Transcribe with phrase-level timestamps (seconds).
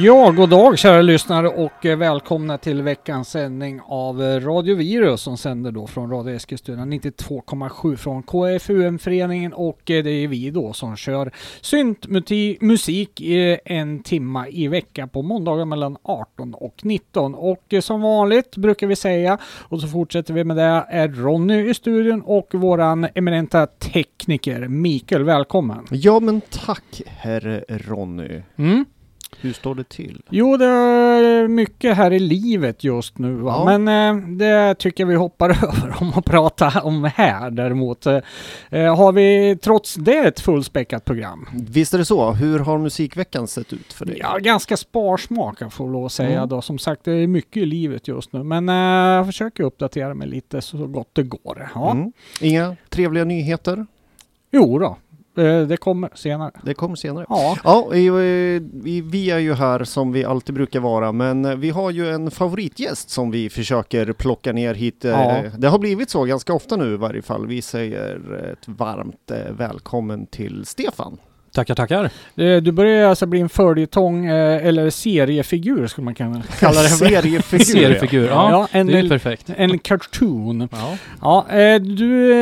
[0.00, 5.20] Ja, god dag kära lyssnare och eh, välkomna till veckans sändning av eh, Radio Virus
[5.20, 10.72] som sänder då från Radio Eskilstuna 92,7 från KFUM-föreningen och eh, det är vi då
[10.72, 13.20] som kör syntmusik
[13.64, 18.96] en timma i vecka på måndagar mellan 18 och 19 och som vanligt brukar vi
[18.96, 24.68] säga och så fortsätter vi med det är Ronny i studion och våran eminenta tekniker
[24.68, 25.86] Mikael, välkommen!
[25.90, 28.42] Ja men tack herr Ronny.
[28.56, 28.84] Mm.
[29.40, 30.22] Hur står det till?
[30.30, 33.54] Jo, det är mycket här i livet just nu va?
[33.66, 33.78] Ja.
[33.78, 38.06] men eh, det tycker jag vi hoppar över om att prata om här däremot.
[38.06, 38.16] Eh,
[38.96, 41.48] har vi trots det ett fullspäckat program?
[41.52, 42.30] Visst är det så?
[42.32, 44.18] Hur har musikveckan sett ut för dig?
[44.20, 46.48] Ja, ganska sparsmakad får jag lov att säga Mm.
[46.48, 46.62] då.
[46.62, 48.74] Som sagt, det är mycket i livet just nu, men eh,
[49.16, 51.70] jag försöker uppdatera mig lite så gott det går.
[51.74, 51.90] Ja.
[51.90, 52.12] Mm.
[52.40, 53.86] Inga trevliga nyheter?
[54.50, 54.96] Jo då, eh,
[55.42, 56.50] det kommer senare.
[56.62, 57.26] Det kommer senare.
[57.28, 61.70] Ja, Ja, vi, vi är ju här som vi alltid brukar vara, men eh, vi
[61.70, 65.04] har ju en favoritgäst som vi försöker plocka ner hit.
[65.04, 65.42] eh, Ja.
[65.58, 67.46] Det har blivit så ganska ofta nu i varje fall.
[67.46, 71.18] Vi säger ett varmt eh, välkommen till Stefan.
[71.52, 72.04] Tackar, tackar.
[72.36, 76.88] eh, du börjar alltså bli en följetong eh, eller seriefigur skulle man kunna kalla det.
[76.88, 77.64] Seriefigur.
[77.64, 78.50] Seriefigur, ja.
[78.50, 79.50] Ja, en, det är perfekt.
[79.56, 80.68] en cartoon.
[80.72, 80.96] Ja.
[81.22, 82.34] Ja, eh, du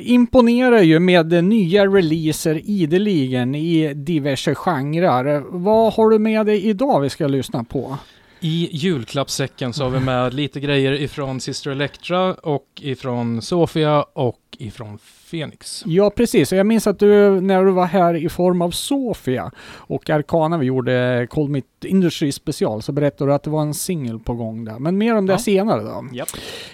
[0.00, 5.42] imponerar ju med nya releaser ideligen i diverse genrer.
[5.48, 7.98] Vad har du med dig idag vi ska lyssna på?
[8.40, 14.38] I julklappssäcken så har vi med lite grejer ifrån Sister Electra och ifrån Sofia och
[14.58, 14.98] ifrån
[15.30, 15.82] Phoenix.
[15.86, 16.52] Ja, precis.
[16.52, 20.58] Och Jag minns att du, när du var här i form av Sofia och Arcana,
[20.58, 24.34] vi gjorde Call Me Industry special, så berättade du att det var en singel på
[24.34, 24.78] gång där.
[24.78, 25.38] Men mer om det Ja.
[25.38, 26.04] senare då.
[26.12, 26.28] Japp.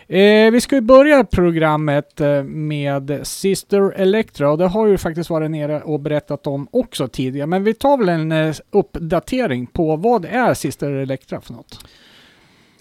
[0.08, 5.30] Eh, vi ska ju börja programmet eh, med Sister Electra och det har ju faktiskt
[5.30, 7.46] varit nere och berättat om också tidigare.
[7.46, 11.84] Men vi tar väl en eh, uppdatering på vad är Sister Electra för något?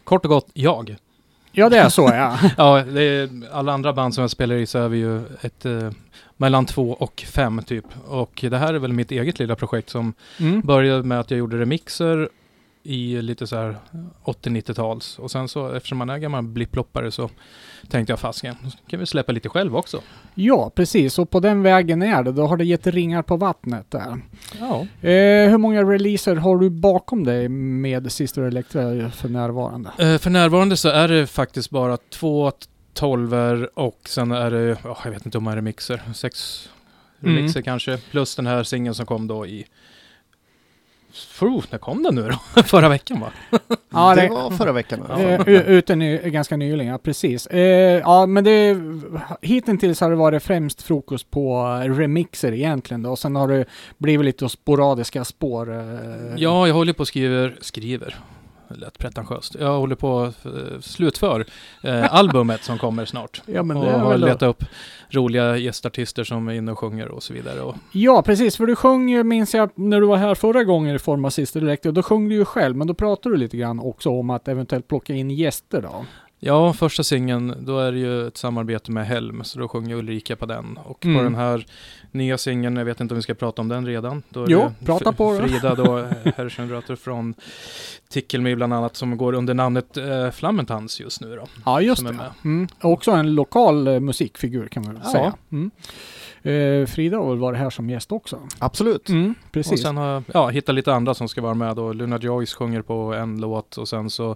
[0.03, 0.95] Kort och gott, jag.
[1.55, 2.37] Ja, det är så ja.
[2.57, 5.89] Ja, är, alla andra band som jag spelar i så är vi ju ett eh,
[6.37, 7.85] mellan två och fem typ.
[8.07, 10.61] Och det här är väl mitt eget lilla projekt som Mm.
[10.61, 12.29] började med att jag gjorde remixer
[12.83, 13.77] i lite så här
[14.25, 15.19] 80-90-tals.
[15.19, 17.29] Och sen så eftersom man är gammal blipploppare så
[17.89, 18.55] tänkte jag fasken,
[18.87, 20.01] kan vi släppa lite själv också.
[20.35, 21.19] Ja, precis.
[21.19, 22.31] Och på den vägen är det.
[22.31, 24.21] Då har det gett ringar på vattnet där.
[24.59, 24.81] Ja.
[25.09, 29.91] Eh, hur många releaser har du bakom dig med Sister Electra för närvarande?
[29.99, 32.51] Eh, för närvarande så är det faktiskt bara två
[32.93, 36.69] tolver och sen är det, ja, jag vet inte om det är remixer, sex
[37.23, 37.35] Mm.
[37.35, 37.97] remixer kanske.
[37.97, 39.65] Plus den här singeln som kom då i...
[41.13, 42.61] Fuh, när kom den nu då?
[42.63, 43.31] Förra veckan va?
[43.93, 45.03] Ja, det, det- var förra veckan.
[45.09, 47.47] alla Eh, ute ny, ganska nyligen, ja precis.
[47.47, 48.77] Eh, ja, men det,
[49.41, 53.09] hittills har det varit främst fokus på eh, remixer egentligen då.
[53.11, 53.65] Och sen har det
[53.97, 55.73] blivit lite sporadiska spår.
[55.73, 55.79] Eh,
[56.37, 58.15] Ja, jag håller på och skriver, skriver.
[58.75, 59.55] Lät pretentiöst.
[59.59, 60.51] Jag håller på att eh,
[60.81, 61.45] slutför
[61.81, 63.41] eh, albumet som kommer snart.
[63.45, 64.63] Ja, men och det är har letat upp
[65.09, 67.61] roliga gästartister som är inne och sjunger och så vidare.
[67.61, 68.57] Och, Ja, precis.
[68.57, 71.29] För du sjöng ju, minns jag, när du var här förra gången i form av
[71.29, 71.91] Sister Electra.
[71.91, 74.87] Då sjöng du ju själv, men då pratade du lite grann också om att eventuellt
[74.87, 76.05] plocka in gäster då.
[76.45, 80.35] Ja, första singeln, då är det ju ett samarbete med Helm, så då sjunger Ulrika
[80.35, 80.77] på den.
[80.85, 81.17] Och Mm.
[81.17, 81.65] på den här
[82.11, 84.23] nya singeln, jag vet inte om vi ska prata om den redan.
[84.29, 85.47] Då är Jo, det prata F- på då.
[85.47, 85.97] Frida då,
[86.35, 87.33] Herrschenrötter från
[88.09, 91.43] Tickelmy bland annat, som går under namnet eh, Flammentans just nu då.
[91.65, 92.15] Ja, just det.
[92.43, 92.67] Mm.
[92.81, 95.11] Också en lokal eh, musikfigur kan man väl Ja.
[95.11, 95.33] säga.
[95.51, 95.71] Mm.
[96.43, 98.39] Eh, Frida har väl varit här som gäst också.
[98.59, 99.09] Absolut.
[99.09, 99.81] Mm, Och precis.
[99.81, 101.93] sen har jag ja, hittat lite andra som ska vara med då.
[101.93, 104.35] Luna Joyce sjunger på en låt och sen så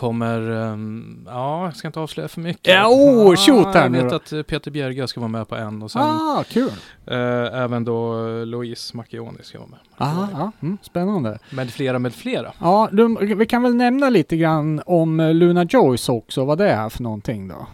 [0.00, 2.74] kommer, ehm, ja, jag ska inte avslöja för mycket.
[2.74, 5.90] Ja, oh, shoot här Jag vet att Peter Bjerga ska vara med på en och
[5.90, 6.70] sen Ah, kul!
[7.06, 7.16] eh,
[7.62, 8.14] även då
[8.44, 9.78] Louise Macchioni ska vara med.
[9.98, 11.38] Aha, ja, mm, spännande.
[11.50, 12.52] Med flera, med flera.
[12.60, 16.70] Ja, du, vi kan väl nämna lite grann om eh, Luna Joyce också, vad det
[16.70, 17.66] är för någonting då.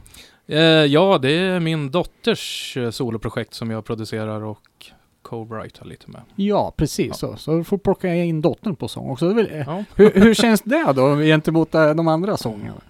[0.48, 4.90] Eh, ja, det är min dotters eh, soloprojekt som jag producerar och
[5.26, 6.20] co-writer lite med.
[6.36, 7.14] Ja, precis Ja.
[7.14, 7.36] så.
[7.36, 9.40] Så får plocka in dottern på sång också.
[9.66, 12.80] Ja, hur, hur känns det då gentemot eh, de andra sångerna?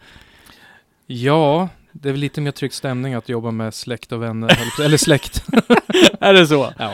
[1.06, 4.96] ja det är väl lite mer trygg stämning att jobba med släkt och vänner, eller
[4.96, 5.44] släkt.
[6.20, 6.68] är det så?
[6.78, 6.92] Ja.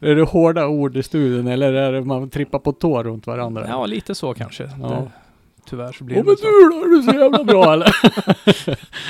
[0.00, 3.66] Är det hårda ord i studion eller är det man trippar på tå runt varandra?
[3.68, 4.70] ja, lite så kanske.
[4.80, 4.88] Ja.
[4.88, 5.10] Det,
[5.66, 6.44] tyvärr så blir Åh det men så.
[6.44, 7.94] du då, är du så jävla bra eller?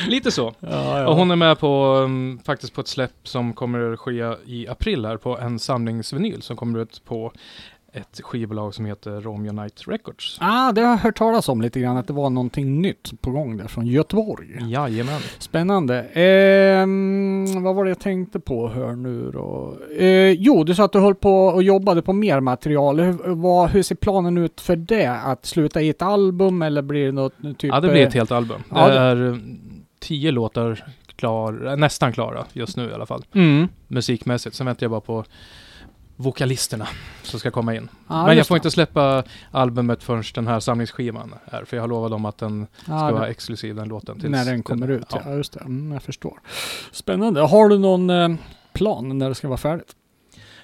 [0.08, 0.54] Lite så.
[0.60, 1.08] ja, ja.
[1.08, 4.68] Och hon är med på, um, faktiskt på ett släpp som kommer att ske i
[4.68, 7.32] april här på en samlingsvinyl som kommer ut på
[7.94, 10.38] ett skivbolag som heter Romeo Night Records.
[10.40, 13.30] Ah, det har jag hört talas om lite grann, att det var någonting nytt på
[13.30, 14.48] gång där från Göteborg.
[14.70, 15.20] Jajamän.
[15.38, 16.00] Spännande.
[16.02, 19.76] Ehm, vad var det jag tänkte på här nu då?
[19.98, 23.00] Eh, jo, du sa att du höll på och jobbade på mer material.
[23.00, 25.06] Hur, vad, hur ser planen ut för det?
[25.06, 27.70] Att sluta i ett album eller blir det något typ?
[27.72, 28.62] Ja, det blir ett helt album.
[28.70, 29.36] Ja, det det- är eh,
[30.00, 30.84] tio låtar
[31.16, 33.24] klar, eh, nästan klara just nu i alla fall.
[33.34, 33.68] Mm.
[33.88, 34.56] Musikmässigt.
[34.56, 35.24] Sen väntar jag bara på
[36.16, 36.88] vokalisterna
[37.22, 37.88] som ska komma in.
[38.08, 38.58] Ja, Men jag får det.
[38.58, 41.64] inte släppa albumet förrän den här samlingsskivan är.
[41.64, 44.20] För jag har lovat dem att den ska Ja, vara exklusiv den låten.
[44.20, 45.22] tills när den kommer ut, ja.
[45.24, 45.32] Ja.
[45.34, 45.60] just det.
[45.60, 46.40] Mm, jag förstår.
[46.92, 47.40] Spännande.
[47.40, 48.28] Har du någon eh,
[48.72, 49.92] plan när det ska vara färdigt?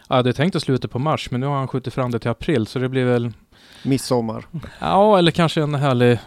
[0.09, 2.19] Ja, det är tänkt att sluta på mars, men nu har han skjutit fram det
[2.19, 3.33] till april, så det blir väl,
[3.83, 4.47] Midsommar.
[4.81, 6.19] ja, eller kanske en härlig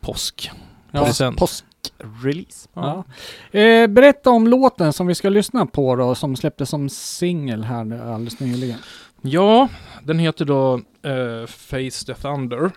[0.00, 0.50] påsk.
[0.90, 1.04] Ja.
[1.04, 1.38] Present.
[1.82, 2.68] Påskrelease.
[2.74, 3.04] Ja.
[3.50, 8.12] Eh, berätta om låten som vi ska lyssna på då, som släpptes som singel här
[8.12, 8.78] alldeles nyligen.
[9.22, 9.68] Ja,
[10.02, 12.70] den heter då eh, Face the Thunder.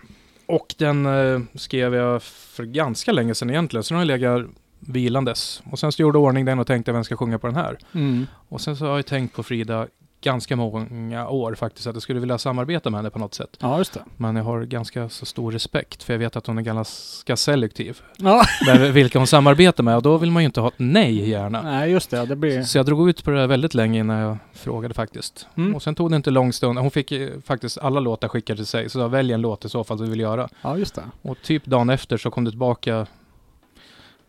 [0.46, 4.46] Och den eh, skrev jag för ganska länge sedan egentligen, så den har legat
[4.80, 5.62] vilandes.
[5.70, 7.78] Och sen så gjorde jag ordning den och tänkte vem ska sjunga på den här.
[7.94, 8.26] Mm.
[8.48, 9.86] Och sen så har jag tänkt på Frida
[10.22, 13.56] ganska många år faktiskt, att jag skulle vilja samarbeta med henne på något sätt.
[13.58, 14.00] Ja, just det.
[14.16, 18.00] Men jag har ganska så stor respekt, för jag vet att hon är ganska selektiv.
[18.16, 21.28] Ja, med vilka hon samarbetar med och då vill man ju inte ha ett nej
[21.28, 21.62] gärna.
[21.62, 22.26] nej just det.
[22.26, 22.62] Det blir...
[22.62, 25.46] Så jag drog ut på det där väldigt länge innan jag frågade faktiskt.
[25.56, 25.74] Mm.
[25.74, 26.78] Och sen tog det inte lång stund.
[26.78, 27.12] Hon fick
[27.44, 28.90] faktiskt alla låtar skickade till sig.
[28.90, 30.48] Så jag välj en låt i så fall du vill göra.
[30.62, 31.02] Ja, just det.
[31.22, 33.06] Och typ dagen efter så kom det tillbaka.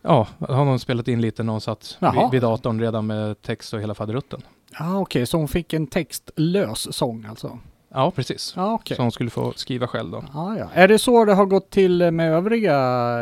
[0.06, 3.74] Ja, har någon spelat in lite när hon satt vid, vid datorn redan med text
[3.74, 4.42] och hela faderutten.
[4.78, 7.58] Ja, okej, så hon fick en textlös sång alltså?
[7.88, 8.52] Ja, precis.
[8.56, 8.96] Ja, okej.
[8.96, 10.24] Så hon skulle få skriva själv då.
[10.34, 10.68] Ja, ja.
[10.72, 12.76] Är det så det har gått till med övriga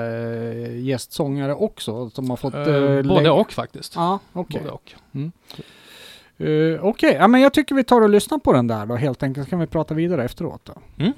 [0.07, 2.11] eh, gästsångare också?
[2.11, 2.55] Som har fått...
[2.55, 3.95] Eh, eh, både och faktiskt.
[3.95, 4.61] Ja, okej.
[4.61, 4.93] Både och.
[6.47, 9.23] Eh, Okej, ja, men jag tycker vi tar och lyssnar på den där då helt
[9.23, 9.47] enkelt.
[9.47, 10.73] Så kan vi prata vidare efteråt då.
[10.73, 11.13] A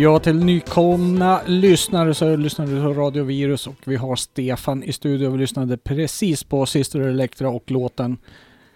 [0.00, 4.92] Ja, till nykomna lyssnare så lyssnar du på Radio Virus och vi har Stefan i
[4.92, 5.32] studion.
[5.32, 8.18] Vi lyssnade precis på Sister Electra och låten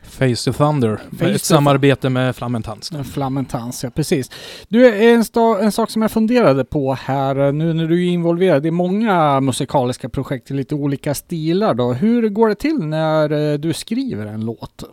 [0.03, 1.01] Face the Thunder.
[1.19, 2.93] Face ett samarbete med Flammentans.
[3.13, 3.85] Flammentans.
[3.85, 4.31] Ja, precis.
[4.69, 5.25] Du, en,
[5.61, 10.09] en sak som jag funderade på här nu när du är involverad i många musikaliska
[10.09, 11.93] projekt i lite olika stilar då.
[11.93, 14.85] Hur går det till när eh, du skriver en låt?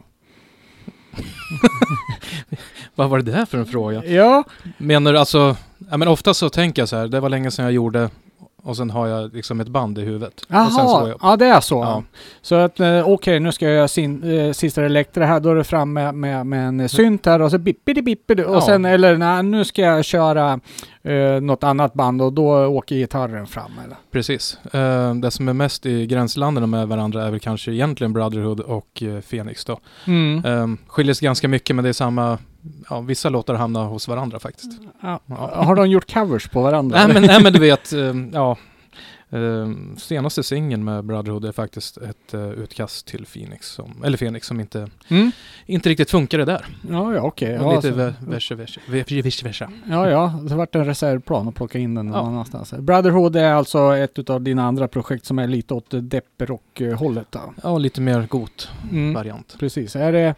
[2.95, 4.05] Vad var det där för en fråga?
[4.05, 4.43] Ja,
[4.77, 5.55] Menar du alltså,
[5.91, 8.09] ja men ofta så tänker jag så här, det var länge sedan jag gjorde
[8.63, 10.33] och sen har jag liksom ett band i huvudet.
[10.47, 11.75] Jaha, ja det är så.
[11.75, 12.03] Ja.
[12.41, 15.55] Så att eh, okej, nu ska jag göra sin, eh, sista Elektra här, då är
[15.55, 18.61] det fram med, med, med en synt här och så bippidi bippidi och Ja.
[18.61, 20.59] sen eller nej, nu ska jag köra
[21.03, 23.97] eh, något annat band och då åker gitarren fram eller?
[24.11, 24.57] Precis.
[24.73, 29.01] Eh, det som är mest i gränslanden med varandra är väl kanske egentligen Brotherhood och
[29.01, 29.79] uh, Phoenix då.
[30.07, 30.45] Mm.
[30.45, 32.37] Um, skiljer sig ganska mycket men det är samma,
[32.89, 34.71] ja vissa låtar hamnar hos varandra faktiskt.
[35.01, 35.19] Ja.
[35.25, 35.51] Ja.
[35.53, 36.97] Har de gjort covers på varandra?
[36.97, 38.57] Nej men, nej men du vet, ehm, ja.
[39.31, 44.47] Ehm, senaste singeln med Brotherhood är faktiskt ett eh, utkast till Phoenix, som, eller Phoenix
[44.47, 45.31] som inte, Mm.
[45.65, 46.65] inte riktigt funkade där.
[46.89, 47.59] Ja, ja okej.
[47.59, 49.71] Och Ja, lite så- ve- verse, verse, verse, vice versa.
[49.89, 52.27] ja, ja, det vart en reservplan att plocka in den någon Ja.
[52.27, 52.73] annanstans.
[52.79, 57.35] Brotherhood är alltså ett av dina andra projekt som är lite åt depprock-hållet?
[57.63, 59.13] Ja, lite mer got Mm.
[59.13, 59.55] variant.
[59.59, 59.95] Precis.
[59.95, 60.35] Är det,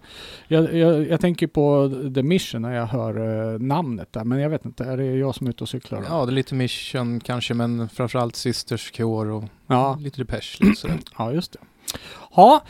[0.48, 4.50] jag, jag, jag tänker på The Mission när jag hör eh, namnet där, men jag
[4.50, 6.00] vet inte, är det jag som är ute och cyklar?
[6.00, 6.06] då?
[6.10, 10.58] Ja, det är lite mission kanske, men framförallt Sisters Cure och ja, lite Depeche.
[10.64, 11.00] Lite sådär.
[11.18, 11.60] ja just det.
[12.36, 12.64] Ja,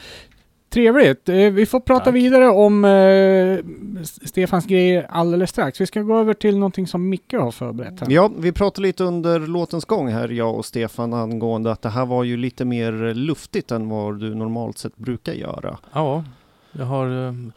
[0.69, 1.29] trevligt.
[1.29, 2.13] Eh, Vi får prata Tack.
[2.15, 5.81] vidare om eh, Stefans grejer alldeles strax.
[5.81, 8.07] Vi ska gå över till någonting som Micke har förberett här.
[8.11, 12.05] Ja, vi pratade lite under låtens gång här, jag och Stefan, angående att det här
[12.05, 15.77] var ju lite mer luftigt än vad du normalt sett brukar göra.
[15.93, 16.23] Ja,
[16.71, 17.51] jag har ehm,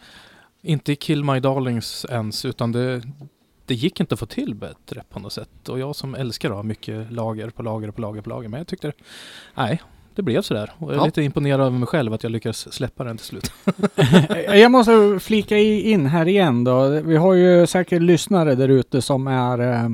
[0.62, 3.02] inte Kill My Darlings ens, utan det,
[3.66, 5.68] det gick inte att få till bättre på något sätt.
[5.68, 8.58] Och jag som älskar att ha mycket lager på lager på lager på lager, men
[8.58, 8.92] jag tyckte,
[9.54, 9.82] nej,
[10.14, 10.72] det blev sådär.
[10.78, 11.04] Och jag är Ja.
[11.04, 13.52] lite imponerad över mig själv att jag lyckades släppa den till slut.
[14.48, 16.88] Jag måste flika in här igen då.
[16.88, 19.84] Vi har ju säkert lyssnare där ute som är eh,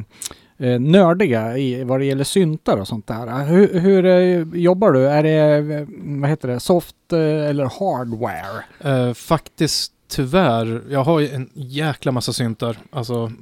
[0.69, 3.45] eh, nördiga i vad det gäller syntar och sånt där.
[3.45, 5.09] Hur, hur eh, jobbar du?
[5.09, 5.87] Är det,
[6.21, 8.65] vad heter det, soft eller hardware?
[9.09, 13.33] Eh, faktiskt tyvärr, jag har ju en jäkla massa syntar, alltså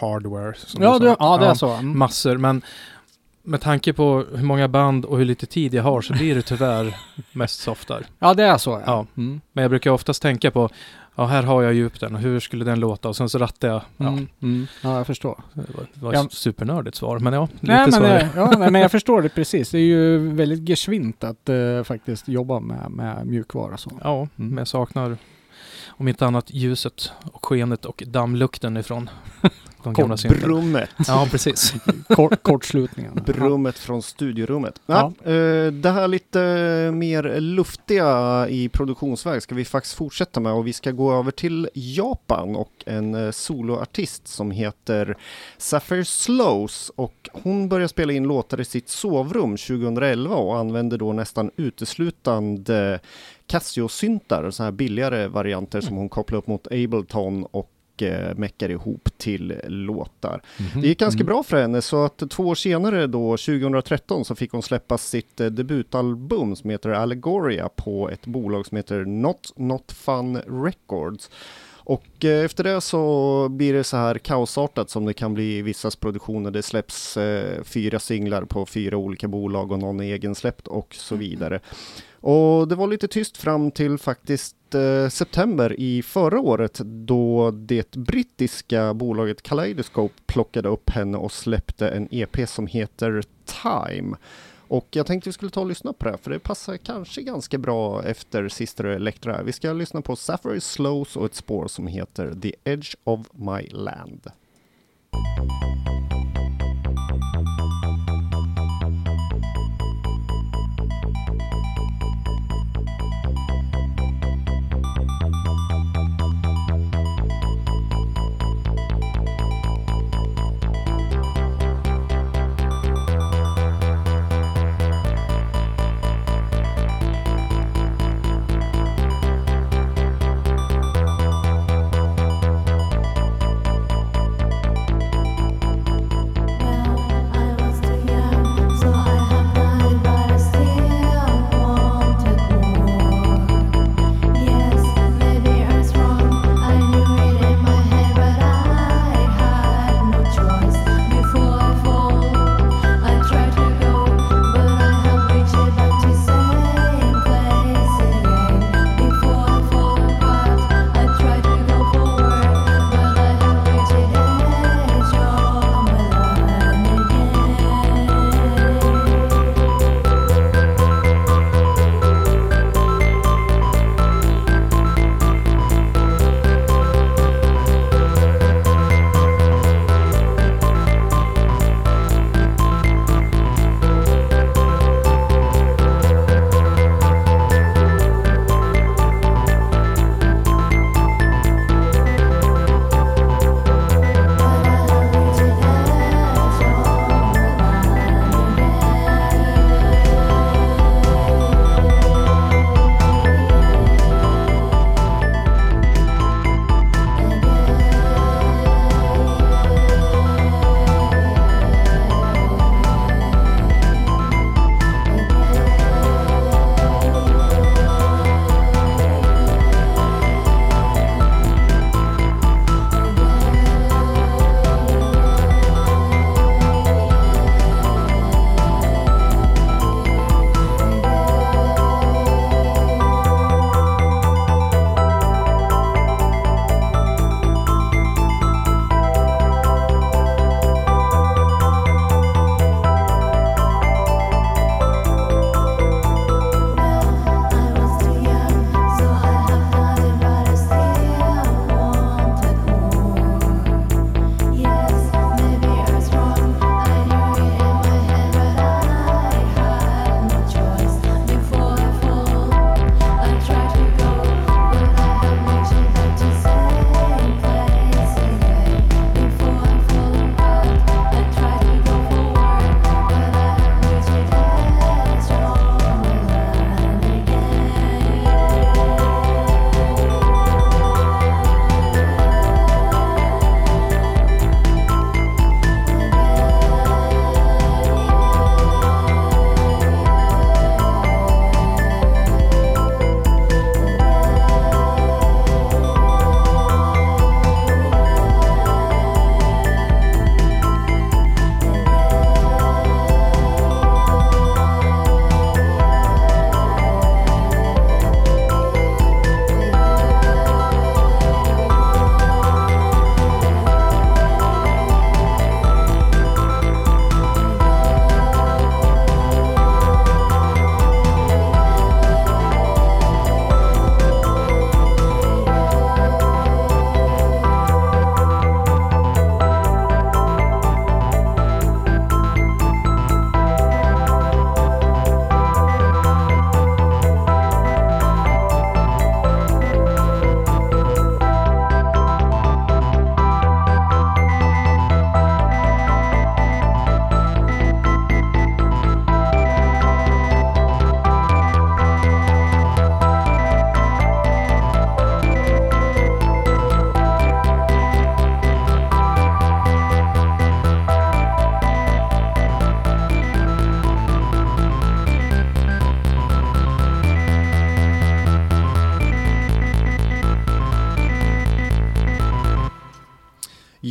[0.00, 0.54] hardware.
[0.56, 1.16] Som Ja, du sa.
[1.18, 1.72] ja det är så.
[1.72, 1.98] Mm.
[1.98, 2.62] Massor, men
[3.42, 6.42] med tanke på hur många band och hur lite tid jag har så blir det
[6.42, 6.96] tyvärr
[7.32, 8.06] mest softar.
[8.18, 8.82] Ja, det är så ja.
[8.86, 9.06] Ja.
[9.16, 9.40] Mm.
[9.52, 10.68] Men jag brukar oftast tänka på,
[11.14, 13.08] ja här har jag djup den och hur skulle den låta?
[13.08, 13.82] Och sen så rattar jag.
[13.96, 14.28] Ja, Mm.
[14.42, 14.66] Mm.
[14.82, 15.40] ja, jag förstår.
[15.54, 16.26] det var, det var Ja.
[16.30, 18.28] supernördigt svar, men ja, lite Nej men, det.
[18.36, 19.70] ja, nej, men jag förstår det precis.
[19.70, 23.90] Det är ju väldigt geschwint att eh, faktiskt jobba med, med mjukvara så.
[24.02, 24.28] Ja, Mm.
[24.34, 25.16] men jag saknar
[25.98, 29.10] om inte annat ljuset och skenet och dammlukten ifrån
[29.82, 30.46] de gamla syntarna.
[30.46, 30.90] Brummet.
[31.06, 31.74] Ja, precis.
[32.08, 33.14] Kort, kortslutningen.
[33.26, 34.80] Brummet från studiorummet.
[34.86, 35.12] Ja.
[35.24, 36.40] eh, det här lite
[36.94, 41.68] mer luftiga i produktionsväg ska vi faktiskt fortsätta med och vi ska gå över till
[41.74, 45.16] Japan och en eh, soloartist som heter
[45.58, 51.12] Sapphire Slows och hon började spela in låtar i sitt sovrum 2011 och använde då
[51.12, 53.00] nästan uteslutande
[53.48, 57.70] Casio-syntar, så här billigare varianter som hon kopplar upp mot Ableton och
[58.02, 60.42] eh, meckar ihop till låtar.
[60.58, 60.80] Mhm.
[60.82, 61.26] Det gick ganska Mm.
[61.26, 65.40] bra för henne så att två år senare då, 2013, så fick hon släppa sitt
[65.40, 71.30] eh, debutalbum som heter Allegoria på ett bolag som heter Not Not Fun Records.
[71.90, 75.62] Och eh, efter det så blir det så här kaosartat som det kan bli i
[75.62, 76.50] vissas produktioner.
[76.50, 81.16] Det släpps eh, fyra singlar på fyra olika bolag och någon är egensläppt och så
[81.16, 81.60] vidare.
[82.20, 87.90] Och det var lite tyst fram till faktiskt eh, september i förra året då det
[87.90, 93.22] brittiska bolaget Kaleidoscope plockade upp henne och släppte en EP som heter
[93.62, 94.16] Time.
[94.68, 97.22] Och jag tänkte vi skulle ta och lyssna på det här, för det passar kanske
[97.22, 99.42] ganska bra efter Sister Electra.
[99.42, 103.68] Vi ska lyssna på Sapphire Slows och ett spår som heter The Edge of My
[103.68, 104.30] Land.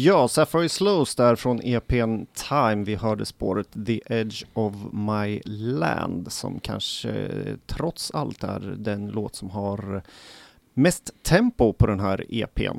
[0.08, 2.84] Ja, Sapphire Slows där från EPn Time.
[2.84, 7.30] Vi hörde spåret The Edge of My Land som kanske
[7.66, 10.02] trots allt är den låt som har
[10.74, 12.78] mest tempo på den här EPn.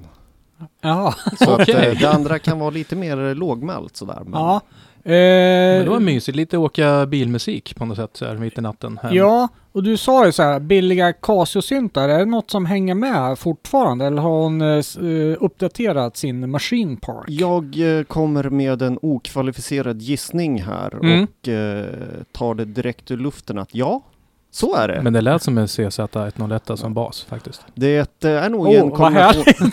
[0.81, 1.15] Ja.
[1.39, 1.87] Så att, Okej.
[1.87, 4.23] eh, det andra kan vara lite mer lågmält sådär.
[4.25, 4.61] Men ja.
[4.65, 8.61] Men Eh, det var mysigt, lite åka bilmusik på något sätt så här mitt i
[8.61, 8.99] natten.
[9.03, 9.15] hem.
[9.15, 13.39] Ja, och du sa ju så här, billiga Casio-syntar, är det något som hänger med
[13.39, 17.25] fortfarande eller har hon eh, uppdaterat sin machine park?
[17.29, 21.23] Jag eh, kommer med en okvalificerad gissning här Mm.
[21.25, 21.85] och eh,
[22.33, 24.01] tar det direkt ur luften att ja,
[24.51, 25.03] så är det.
[25.03, 27.63] Men det lät som en CZ101 som bas faktiskt.
[27.75, 29.45] Det är nog Åh, en kombination.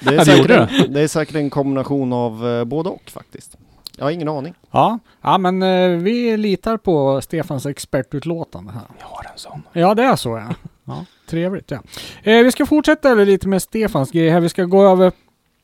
[0.00, 3.56] Det är, säkert det är säkert en kombination av både och faktiskt.
[3.96, 4.54] Jag har ingen aning.
[4.70, 4.98] ja.
[5.22, 8.82] ja, men eh, vi litar på Stefans expertutlåtande här.
[9.00, 9.62] Jag har en sån.
[9.72, 10.54] Ja, det är så ja.
[10.84, 11.82] ja trevligt ja.
[12.22, 14.40] Eh, vi ska fortsätta lite med Stefans grej här.
[14.40, 15.12] Vi ska gå över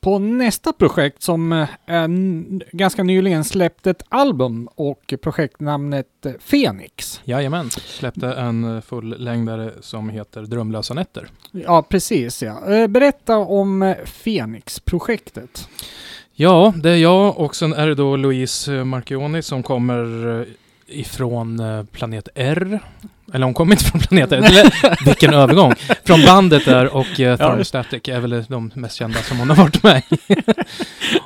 [0.00, 1.66] på nästa projekt som eh,
[2.72, 7.20] ganska nyligen släppt ett album och projektnamnet eh, Phoenix.
[7.24, 11.28] Jajamän, släppte en fullängdare som heter Drömlösa nätter.
[11.52, 12.74] Ja, precis ja.
[12.74, 15.68] Eh, berätta om eh, Phoenix-projektet.
[16.40, 20.46] Ja, det är jag och sen är det då Louise eh, Marchioni som kommer eh,
[20.86, 22.80] ifrån eh, planet R.
[23.32, 24.36] Eller hon kommer inte från planet R.
[24.36, 25.72] Eller, vilken övergång!
[26.04, 29.82] Från bandet där och eh, Thermostatic är väl de mest kända som hon har varit
[29.82, 30.14] med i.
[30.34, 30.44] och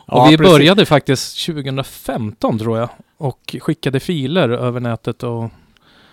[0.06, 0.52] Ja, vi precis.
[0.52, 2.88] började faktiskt 2015 tror jag.
[3.18, 5.50] Och skickade filer över nätet och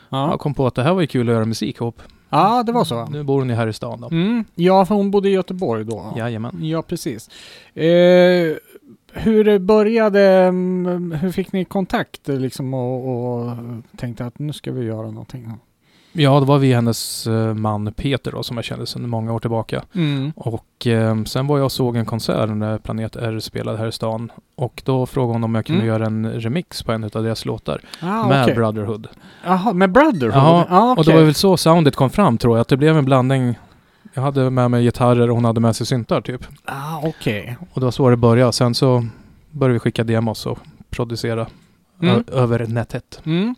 [0.09, 2.01] Ja, kom på att det här var ju kul att göra musik ihop.
[2.29, 3.05] ja det var så.
[3.05, 4.07] Nu bor hon ju här i stan då.
[4.07, 4.45] Mm.
[4.55, 6.13] Ja, för hon bodde i Göteborg då.
[6.17, 6.59] Jajamän.
[6.61, 7.29] Ja, precis.
[7.75, 7.83] Eh,
[9.13, 10.51] hur började,
[11.21, 13.57] hur fick ni kontakt liksom och, och
[13.97, 15.51] tänkte att nu ska vi göra någonting?
[16.13, 19.39] Ja, det var vi hennes eh, man Peter då som jag kände sedan många år
[19.39, 19.83] tillbaka.
[19.95, 20.31] Mm.
[20.35, 23.91] Och eh, sen var jag och såg en konsert när Planet R spelade här i
[23.91, 24.31] stan.
[24.55, 25.87] Och då frågade hon om jag kunde Mm.
[25.93, 27.81] göra en remix på en av deras låtar.
[28.01, 28.55] Ah, med okej.
[28.55, 29.07] Brotherhood.
[29.45, 30.33] Jaha, med Brotherhood?
[30.43, 32.61] Ja, ah, Och det var väl så soundet kom fram tror jag.
[32.61, 33.55] Att det blev en blandning.
[34.13, 36.41] Jag hade med mig gitarrer och hon hade med sig syntar typ.
[36.65, 37.57] Ah, okej.
[37.73, 38.53] Och det var så det började.
[38.53, 39.07] Sen så
[39.51, 41.47] började vi skicka demos och producera
[42.03, 42.23] Mm.
[42.31, 43.21] över nätet.
[43.25, 43.55] Mm.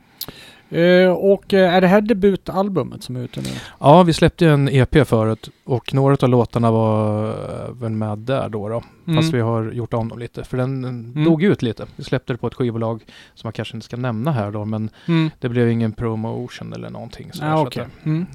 [0.70, 3.48] Eh, och eh, är det här debutalbumet som är ute nu?
[3.80, 8.50] Ja, vi släppte en EP förut och några av låtarna var eh, väl med där
[8.50, 8.70] då.
[8.70, 8.84] då.
[9.08, 9.18] Mm.
[9.22, 10.44] Fast vi har gjort om dem lite.
[10.44, 11.24] För den mm.
[11.24, 11.86] dog ut lite.
[11.96, 13.04] Vi släppte det på ett skivbolag
[13.36, 14.66] som jag kanske inte ska nämna här då.
[14.66, 15.30] Men Mm.
[15.40, 17.30] det blev ingen promotion eller någonting.
[17.34, 17.84] Så Ah, så okej.
[17.84, 18.26] att, Mm.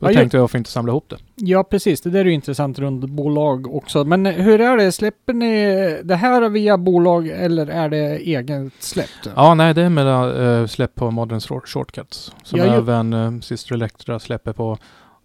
[0.00, 1.16] Då Ja, tänkte jag varför inte samla ihop det.
[1.34, 2.00] Ja, precis.
[2.00, 4.04] Det där är ju intressant runt bolag också.
[4.04, 4.92] Men eh, hur är det?
[4.92, 5.64] Släpper ni
[6.04, 9.28] det här via bolag eller är det eget släppt?
[9.36, 12.32] Ja, nej, det är med äh, släpp på Modern Short- Shortcuts.
[12.42, 14.78] Som Ja, även äh, Sister Electra släpper på.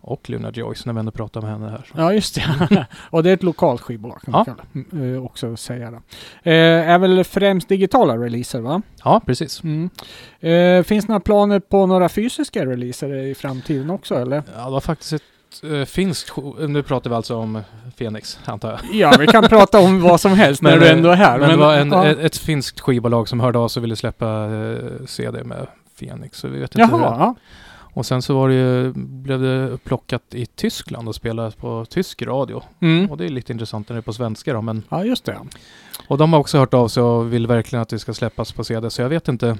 [0.05, 1.85] Och Luna Joyce när vi ändå pratar med henne här.
[1.95, 2.87] Ja, just det.
[3.09, 4.53] och det är ett lokalt skivbolag kan man Ja.
[4.53, 4.87] kalla.
[4.91, 5.97] Mm, eh, också säga det.
[6.51, 8.81] Eh, är väl främst digitala releaser va?
[9.03, 9.63] Ja, precis.
[9.63, 9.89] Mm.
[10.39, 14.43] Eh, finns det några planer på några fysiska releaser i framtiden också eller?
[14.57, 15.21] Ja, det var faktiskt ett
[15.71, 16.31] äh, finskt...
[16.31, 17.61] sk- Nu pratar vi alltså om
[17.97, 18.79] Phoenix, antar jag.
[18.95, 21.39] Ja, vi kan prata om vad som helst när du ändå är här.
[21.39, 22.05] Men, det var en, ja.
[22.05, 25.67] ett, ett finskt skivbolag som hörde av sig och ville släppa eh, CD med
[25.99, 26.37] Phoenix.
[26.37, 27.35] Så vi vet inte hur det ja.
[27.93, 32.21] Och sen så var det ju, blev det plockat i Tyskland och spelas på tysk
[32.21, 32.61] radio.
[32.79, 33.11] Mm.
[33.11, 34.61] Och det är lite intressant när det är på svenska då.
[34.61, 35.37] Men, Ja, just det.
[36.07, 38.63] och de har också hört av sig och vill verkligen att det ska släppas på
[38.63, 38.89] CD.
[38.89, 39.57] Så jag vet inte,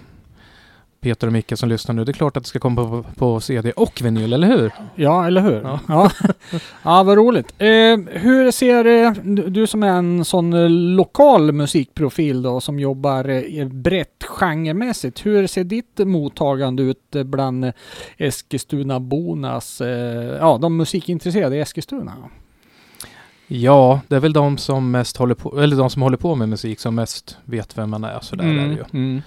[1.04, 3.40] Peter och Micke som lyssnar nu, det är klart att det ska komma på, på
[3.40, 4.72] CD och vinyl, eller hur?
[4.96, 5.62] Ja, eller hur?
[5.62, 5.80] Ja.
[5.88, 6.12] Ja,
[6.84, 7.04] ja.
[7.04, 7.54] vad roligt.
[7.58, 7.68] Eh,
[8.22, 9.12] hur ser eh,
[9.48, 15.26] du som är en sån eh, lokal musikprofil då som jobbar eh, brett genremässigt.
[15.26, 17.72] Hur ser ditt mottagande ut bland
[18.18, 22.14] Eskilstuna-bornas, eh, ja, de musikintresserade i Eskilstuna?
[23.48, 26.50] Ja, det är väl de som mest håller på, eller de som håller på med
[26.50, 28.20] musik som mest vet vem man är.
[28.22, 28.84] Så där är det ju.
[28.94, 29.22] mm.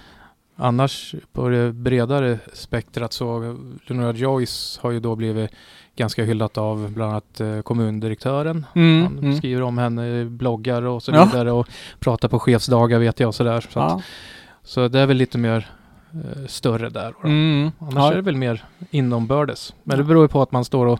[0.59, 5.51] Annars på det bredare spektrat så Leonora Joyce har ju då blivit
[5.95, 8.65] ganska hyllat av bland annat eh, kommundirektören.
[8.75, 9.03] Mm.
[9.03, 9.37] Han Mm.
[9.37, 11.25] skriver om henne i bloggar och så Ja.
[11.25, 11.67] vidare och
[11.99, 13.61] pratar på chefsdagar vet jag och sådär.
[13.69, 14.01] Så, att, Ja.
[14.63, 15.67] så det är väl lite mer
[16.13, 17.13] eh, större där.
[17.21, 17.27] Då.
[17.27, 17.71] Mm.
[17.79, 18.11] Annars Ja.
[18.11, 19.73] är det väl mer inombördes.
[19.83, 20.03] Men Ja.
[20.03, 20.99] det beror ju på att man står och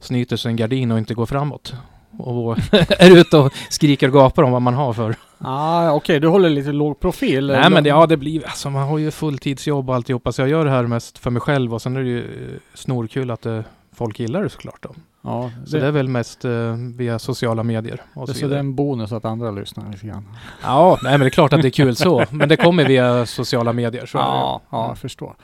[0.00, 1.74] snyter sig en gardin och inte går framåt.
[2.16, 2.58] Och
[2.98, 5.14] är ute och skriker och gapar om vad man har för.
[5.38, 7.46] Ah, Okej, du håller lite låg profil.
[7.46, 10.32] Nej men det, ja det blir, alltså man har ju fulltidsjobb och alltihopa.
[10.32, 12.58] Så jag gör det här mest för mig själv och sen är det ju eh,
[12.74, 13.60] snorkul att eh,
[13.94, 14.94] folk gillar det såklart då.
[15.22, 18.60] ja, Så det är väl mest eh, via sociala medier och så så det är
[18.60, 20.28] en bonus att andra lyssnar lite grann.
[20.62, 22.24] Ja, nej men det är klart att det är kul så.
[22.30, 24.06] Men det kommer via sociala medier.
[24.06, 24.24] Så det.
[24.24, 25.34] Ja, ja, jag förstår.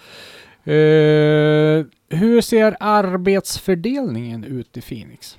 [0.65, 5.39] Eh, hur ser arbetsfördelningen ut i Phoenix?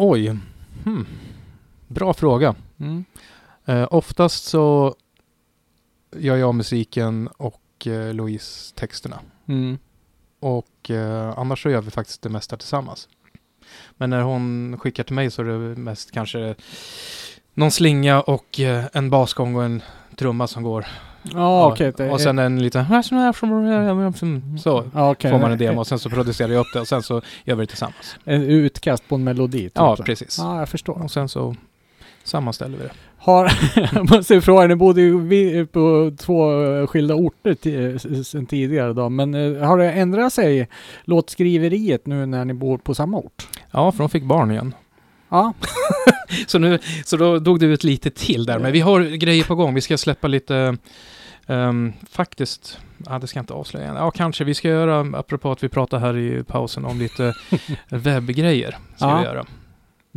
[0.00, 0.36] Oj.
[0.84, 1.06] Hmm.
[1.88, 2.54] Bra fråga.
[2.80, 3.04] Mm.
[3.64, 4.94] Eh, oftast så
[6.16, 9.20] gör jag musiken och eh, Louise texterna.
[9.46, 9.78] Mm.
[10.40, 13.08] Och eh, annars så gör vi faktiskt det mesta tillsammans.
[13.90, 16.54] Men när hon skickar till mig så är det mest kanske
[17.54, 19.82] någon slinga och eh, en basgång och en
[20.16, 20.86] trumma som går.
[21.22, 21.92] Ja, okej.
[21.96, 22.84] det- och sen en liten...
[24.58, 25.30] Så okej.
[25.30, 27.56] får man en demo och sen så producerar jag upp det och sen så gör
[27.56, 28.16] vi det tillsammans.
[28.24, 29.62] En utkast på en melodi.
[29.62, 29.72] Typ.
[29.74, 30.38] Ja, precis.
[30.38, 31.02] Ja, jag förstår.
[31.04, 31.54] Och sen så
[32.24, 32.90] sammanställer vi det.
[33.18, 33.52] Har,
[33.94, 36.46] jag måste fråga, ni bodde ju på två
[36.86, 40.68] skilda orter sen tidigare då, men eh, har det ändrat sig
[41.04, 43.48] låtskriveriet nu när ni bor på samma ort?
[43.70, 44.74] Ja, för de fick barn igen.
[45.28, 45.52] Ja,
[46.46, 48.58] Så, nu, så då dog det ut lite till där.
[48.58, 49.74] Men vi har grejer på gång.
[49.74, 50.76] Vi ska släppa lite,
[51.46, 53.94] ehm, faktiskt, ja det ska jag inte avslöja.
[53.94, 54.44] Ja, kanske.
[54.44, 57.34] Vi ska göra, apropå att vi pratade här i pausen om lite
[57.88, 58.70] webbgrejer.
[58.96, 59.18] Ska Ja.
[59.18, 59.44] vi göra.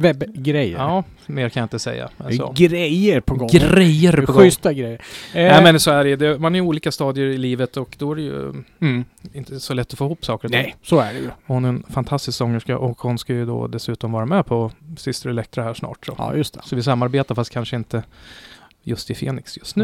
[0.01, 0.77] Webbgrejer.
[0.77, 2.03] Ja, mer kan jag inte säga.
[2.03, 2.53] än Det är så.
[2.55, 3.49] Grejer på gång.
[3.51, 4.41] Grejer på gång.
[4.41, 5.01] Schyssta grejer.
[5.33, 7.95] Eh, Nej men så är det, det Man är i olika stadier i livet och
[7.99, 9.05] då är det ju mm.
[9.33, 10.49] inte så lätt att få ihop saker.
[10.49, 11.29] Nej, så är det ju.
[11.45, 15.29] Hon är en fantastisk sångerska och hon ska ju då dessutom vara med på Syster
[15.29, 16.05] Elektra här snart.
[16.05, 16.15] Så.
[16.17, 16.61] Ja, just det.
[16.63, 18.03] så vi samarbetar fast kanske inte
[18.83, 19.83] just i Fenix just nu.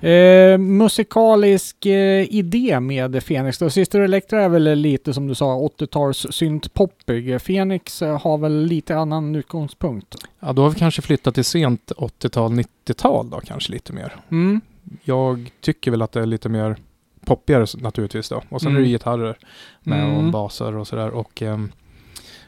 [0.00, 0.08] Ja.
[0.08, 3.70] Eh, musikalisk eh, idé med Fenix då.
[3.70, 7.40] Syster Electra är väl lite som du sa 80-tals syntpoppig.
[7.42, 10.14] Fenix eh, har väl lite annan utgångspunkt.
[10.40, 14.16] Ja, då har vi kanske flyttat till sent 80-tal, 90-tal då kanske lite mer.
[14.30, 14.60] Mm.
[15.04, 16.76] Jag tycker väl att det är lite mer
[17.24, 18.42] poppigare naturligtvis då.
[18.48, 18.82] Och sen är Mm.
[18.82, 19.38] det gitarrer
[19.80, 20.16] med Mm.
[20.26, 21.10] och basar och sådär.
[21.10, 21.72] Och ehm,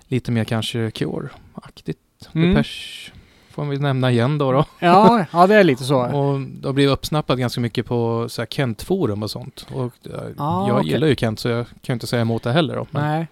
[0.08, 1.98] lite mer kanske Cure-aktigt.
[2.34, 2.48] Mm.
[2.54, 3.12] Depeche
[3.56, 4.52] får vi nämna igen då.
[4.52, 4.64] då.
[4.78, 5.96] Ja, ja, det är lite så.
[6.16, 9.66] Och det har blivit uppsnappat ganska mycket på så här Kent-forum och sånt.
[9.74, 10.90] Och eh, Ah, jag okej.
[10.92, 12.86] gillar ju Kent så jag kan inte säga emot det heller då.
[12.90, 13.26] Men, Nej.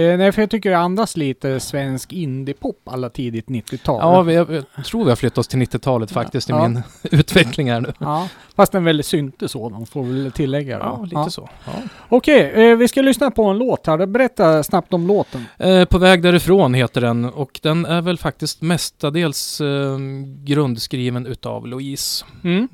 [0.00, 3.98] Eh, nej, för jag tycker det andas lite svensk indiepop alla tidigt 90-tal.
[4.00, 6.68] Ja, vi, jag, jag tror vi har flyttat oss till 90-talet faktiskt i Ja.
[6.68, 7.92] min utveckling här nu.
[7.98, 10.78] Ja, fast en väldigt synte sådan, får väl tillägga.
[10.78, 10.84] då.
[10.84, 11.48] Ja, lite så.
[11.66, 11.72] Ja.
[12.08, 14.06] Okej, eh, vi ska lyssna på en låt här.
[14.06, 15.44] Berätta snabbt om låten.
[15.58, 19.98] Eh, på väg därifrån heter den och den är väl faktiskt mestadels eh,
[20.44, 22.68] grundskriven utav Louise Mm.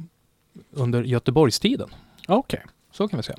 [0.74, 1.88] under Göteborgstiden.
[2.28, 2.60] Okej.
[2.92, 3.38] Så kan vi säga.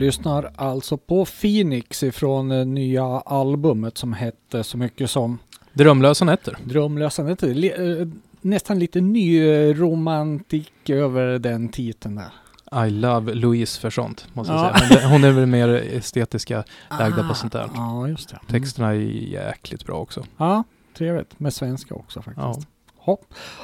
[0.00, 5.38] Lyssnar alltså på Phoenix ifrån eh, nya albumet som hette så mycket som
[5.72, 6.56] Drömlösa nätter.
[6.64, 7.80] Drömlösa nätter.
[8.00, 8.06] Eh,
[8.42, 12.86] Nästan lite ny eh, romantik över den titeln där.
[12.86, 14.70] I love Louise för sånt, måste Ja.
[14.74, 15.08] jag säga.
[15.08, 16.64] Hon är väl mer estetiska
[16.98, 17.70] lagda på sånt där.
[17.74, 18.38] Ja, just det.
[18.48, 18.60] Mm.
[18.62, 20.24] Texterna är jäkligt bra också.
[20.36, 20.64] Ja,
[20.98, 21.40] trevligt.
[21.40, 22.38] Med svenska också faktiskt.
[22.46, 22.60] Ja.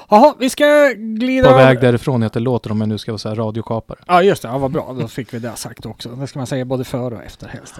[0.09, 1.51] Jaha, vi ska glida...
[1.51, 3.99] På väg därifrån heter låten om jag nu ska vara så här radiokapare.
[4.07, 4.97] Ja just det, ja, vad bra.
[5.01, 6.09] Då fick vi det sagt också.
[6.09, 7.75] Det ska man säga både före och efter helst.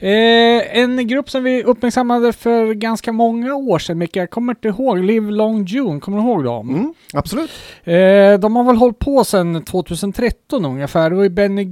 [0.00, 4.68] Eh, en grupp som vi uppmärksammade för ganska många år sedan, Micke, jag kommer inte
[4.68, 6.68] ihåg, Live Long June, kommer du ihåg dem?
[6.70, 7.50] Mm, absolut.
[7.84, 11.10] Eh, de har väl hållit på sedan 2013 ungefär.
[11.10, 11.64] Det var ju Benny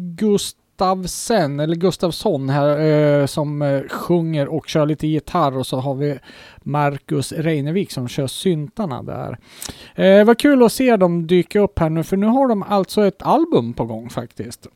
[0.78, 5.94] Gustavsen, eller Gustavsson här, eh, som eh, sjunger och kör lite gitarr och så har
[5.94, 6.18] vi
[6.62, 9.38] Marcus Reinevik som kör syntarna där.
[9.94, 13.06] Eh, vad kul att se dem dyka upp här nu, för nu har de alltså
[13.06, 14.66] ett album på gång faktiskt.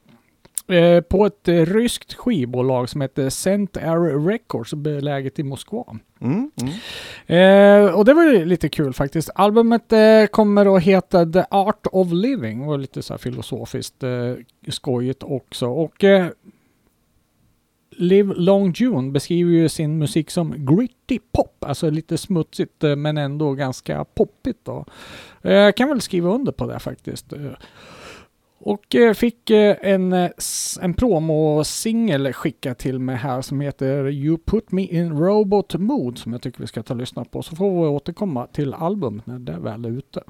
[0.69, 5.99] Eh, på ett eh, ryskt skivbolag som heter Cent Air Records, beläget i Moskva.
[6.21, 7.87] Mm, mm.
[7.87, 9.31] Eh, och det var ju lite kul faktiskt.
[9.35, 14.05] Albumet eh, kommer att heta The Art of Living och lite så här filosofiskt
[14.69, 15.67] skojigt också.
[15.67, 16.05] Och
[17.91, 23.53] Live Long June beskriver ju sin musik som gritty pop, alltså lite smutsigt men ändå
[23.53, 24.85] ganska poppigt då.
[25.43, 27.33] Jag kan väl skriva under på det faktiskt.
[28.59, 30.31] Och eh, fick eh, en, eh,
[30.81, 36.33] en, promo-singel skickad till mig här som heter You Put Me In Robot Mood som
[36.33, 37.43] jag tycker vi ska ta och lyssna på.
[37.43, 40.23] Så får vi återkomma till albumet när det väl är ute.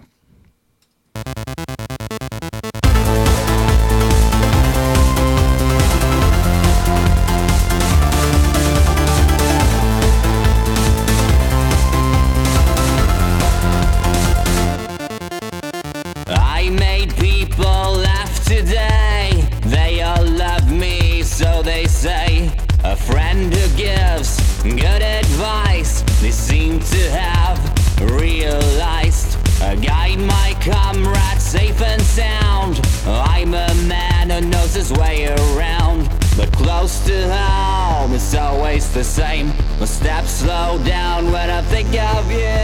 [23.07, 26.03] Friend who gives good advice.
[26.21, 27.59] They seem to have
[28.01, 29.39] realized.
[29.63, 32.81] A guide my comrades safe and sound.
[33.07, 36.11] I'm a man who knows his way around.
[36.37, 39.49] But close to home, it's always the same.
[39.81, 42.57] My steps slow down when I think of you.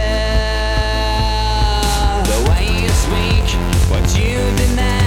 [2.31, 3.45] The way you speak,
[3.89, 5.02] what you demand,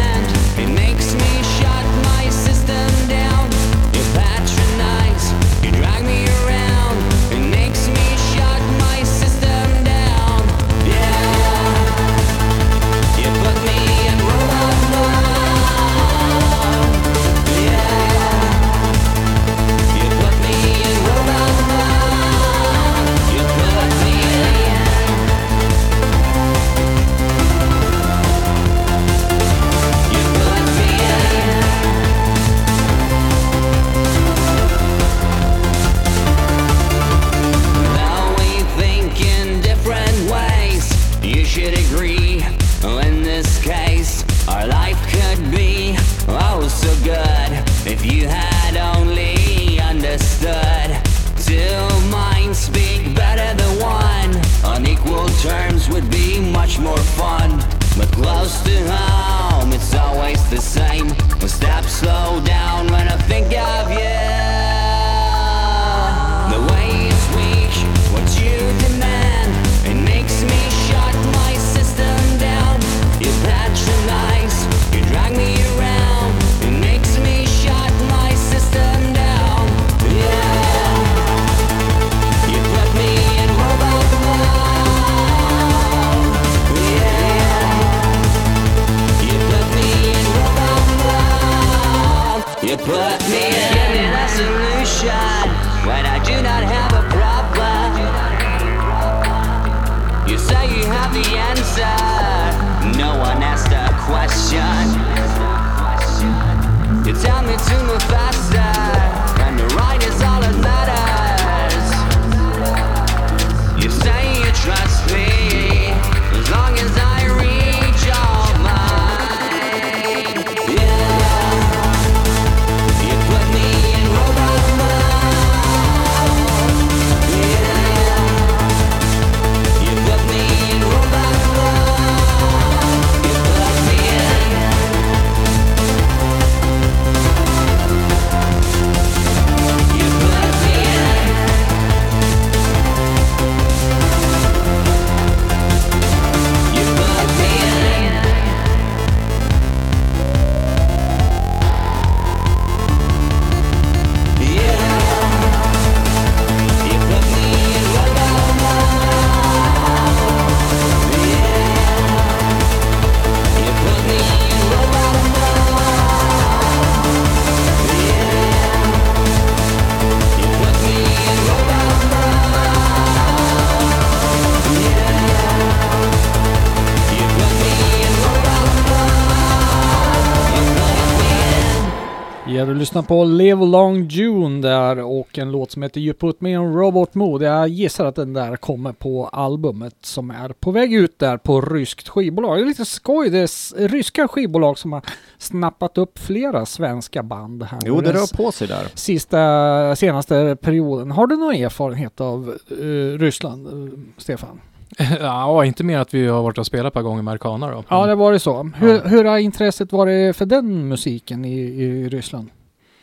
[182.86, 186.74] lyssnar på Live Long June där och en låt som heter You Put Me On
[186.74, 187.44] Robot Mode.
[187.44, 191.60] Jag gissar att den där kommer på albumet som är på väg ut där på
[191.60, 192.58] ryskt skivbolag.
[192.58, 195.02] Det är lite skoj, det är ryska skivbolag som har
[195.38, 197.80] snappat upp flera svenska band här.
[197.84, 198.86] Jo, det rör på sig där.
[198.94, 201.10] Sista, senaste perioden.
[201.10, 204.60] Har du någon erfarenhet av eh, Ryssland, eh, Stefan?
[205.20, 207.84] ja, inte mer att vi har varit och spelat ett par gånger med Arcana då.
[207.88, 208.70] Ja, det var det så.
[208.76, 209.00] Hur, Ja.
[209.04, 212.48] hur har intresset varit för den musiken i, i Ryssland?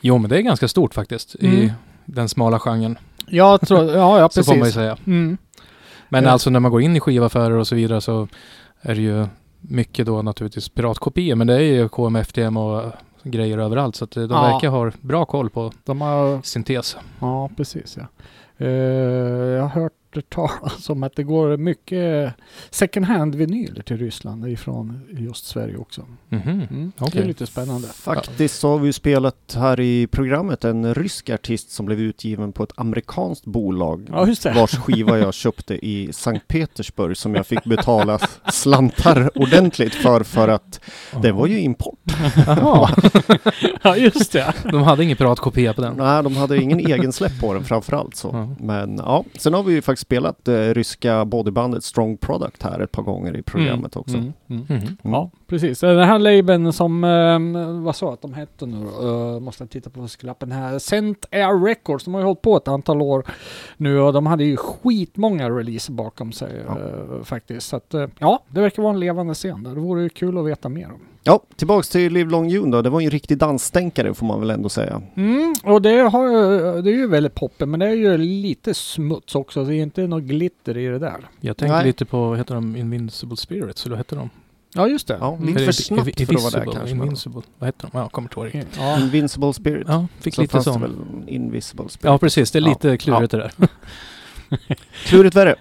[0.05, 1.55] Jo, men det är ganska stort faktiskt Mm.
[1.55, 1.73] i
[2.05, 2.97] den smala genren.
[3.27, 4.75] Jag tror, ja, ja Så får man ju precis.
[4.75, 4.97] säga.
[5.07, 5.37] Mm.
[6.09, 6.29] Men Ja.
[6.29, 8.27] alltså när man går in i skivaffärer och så vidare så
[8.81, 9.25] är det ju
[9.61, 11.35] mycket då naturligtvis piratkopior.
[11.35, 12.91] Men det är ju KMFDM och
[13.23, 13.95] grejer överallt.
[13.95, 14.41] Så att de Ja.
[14.53, 16.97] verkar ha bra koll på De har, syntes.
[17.19, 18.07] ja precis ja.
[18.65, 19.91] Eh, jag har hört
[20.21, 22.33] talas om att det går mycket
[22.69, 26.05] second hand vinyler till Ryssland ifrån just Sverige också.
[26.29, 26.61] Mhm.
[26.69, 26.91] Mm.
[27.11, 27.87] Det är lite spännande.
[27.87, 32.63] Faktiskt så har vi spelat här i programmet en rysk artist som blev utgiven på
[32.63, 34.09] ett amerikanskt bolag.
[34.11, 34.27] Ja.
[34.55, 38.19] Vars skiva jag köpte i Sankt Petersburg som jag fick betala
[38.51, 40.79] slantar ordentligt för för att
[41.21, 41.99] det var ju import.
[43.83, 44.53] Ja, just det.
[44.71, 45.95] de hade ingen piratkopia på den.
[45.97, 48.55] Nej, de hade ingen egen släpp på den framförallt så.
[48.59, 52.91] Men ja, sen har vi ju faktiskt spelat eh, ryska bodybandet Strong Product här ett
[52.91, 54.17] par gånger i programmet också.
[54.17, 54.63] Mm, mm.
[54.69, 54.97] Mhm.
[55.01, 55.79] Ja, precis.
[55.79, 58.87] Den här labeln som, eh, vad sa att de hette nu?
[59.01, 60.79] Eh, måste jag titta på sklappen här.
[60.79, 63.23] Cent Air Records, de har ju hållit på ett antal år
[63.77, 66.77] nu och de hade ju skitmånga releaser bakom sig Ja.
[66.79, 67.67] eh, faktiskt.
[67.67, 69.71] Så att, eh, ja, det verkar vara en levande scen där.
[69.75, 70.99] Det vore ju kul att veta mer om.
[71.23, 72.81] Ja, tillbaks till Live Long June då.
[72.81, 75.01] Det var ju en riktig dansstänkare får man väl ändå säga.
[75.15, 76.27] Mm, och det, har,
[76.81, 79.63] det är ju väldigt poppigt, men det är ju lite smuts också.
[79.63, 81.17] Det är inte något glitter i det där.
[81.39, 81.85] Jag tänkte Nej.
[81.85, 84.29] lite på, vad heter de, Invincible Spirits, eller vad heter de?
[84.75, 85.17] Ja, just det.
[85.19, 85.47] Ja, Mm.
[85.47, 86.95] lite för snabbt för att vara där kanske.
[86.95, 87.97] Invincible, vad heter de?
[87.99, 88.65] Ja, kommer inte ihåg.
[88.77, 88.99] Ja.
[88.99, 89.87] Invincible Spirit.
[89.87, 91.23] Ja, fick Så lite sån.
[91.27, 92.03] Invisible Spirit.
[92.11, 92.51] Ja, precis.
[92.51, 92.69] Det är Ja.
[92.69, 93.51] lite klurigt det där.
[95.05, 95.55] Klurigt värre.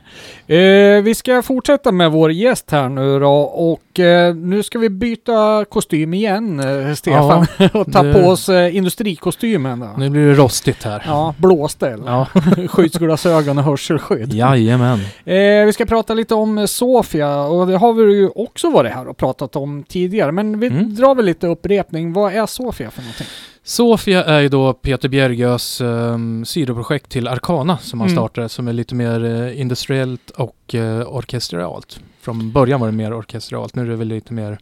[0.46, 4.88] Eh, vi ska fortsätta med vår gäst här nu då och eh, nu ska vi
[4.88, 9.90] byta kostym igen eh, Stefan och ta det- på oss eh, industrikostymen då.
[9.96, 11.02] Nu blir det rostigt här.
[11.06, 12.26] Ja, blåställ, Ja,
[12.68, 14.32] skyddsglasögon och hörselskydd.
[14.34, 14.98] jajamän.
[15.24, 18.92] Eh, vi ska prata lite om eh, Sofia och det har vi ju också varit
[18.92, 20.94] här och pratat om tidigare men vi Mm.
[20.94, 22.12] drar väl lite upprepning.
[22.12, 23.26] Vad är Sofia för någonting?
[23.64, 28.16] Sofia är ju då Peter Bjergös um, sidoprojekt till Arcana som han Mm.
[28.16, 32.00] startade som är lite mer eh, industriellt och uh, orkestralt.
[32.20, 34.58] Från början var det mer orkestralt, nu är det väl lite mer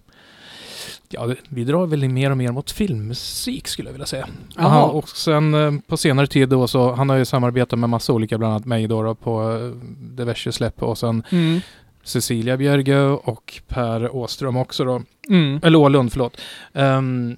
[1.13, 4.29] Ja, vi drar väl mer och mer mot filmmusik skulle jag vilja säga.
[4.59, 8.13] Aha, och sen eh, på senare tid då så, han har ju samarbetat med massa
[8.13, 11.61] olika, bland annat mig då, då på uh, diverse släpp och sen Mm.
[12.05, 15.03] Cecilia Björgö och Per Åström också då.
[15.29, 15.61] Mm.
[15.63, 16.41] Eller Ålund, förlåt.
[16.73, 17.37] Ehm,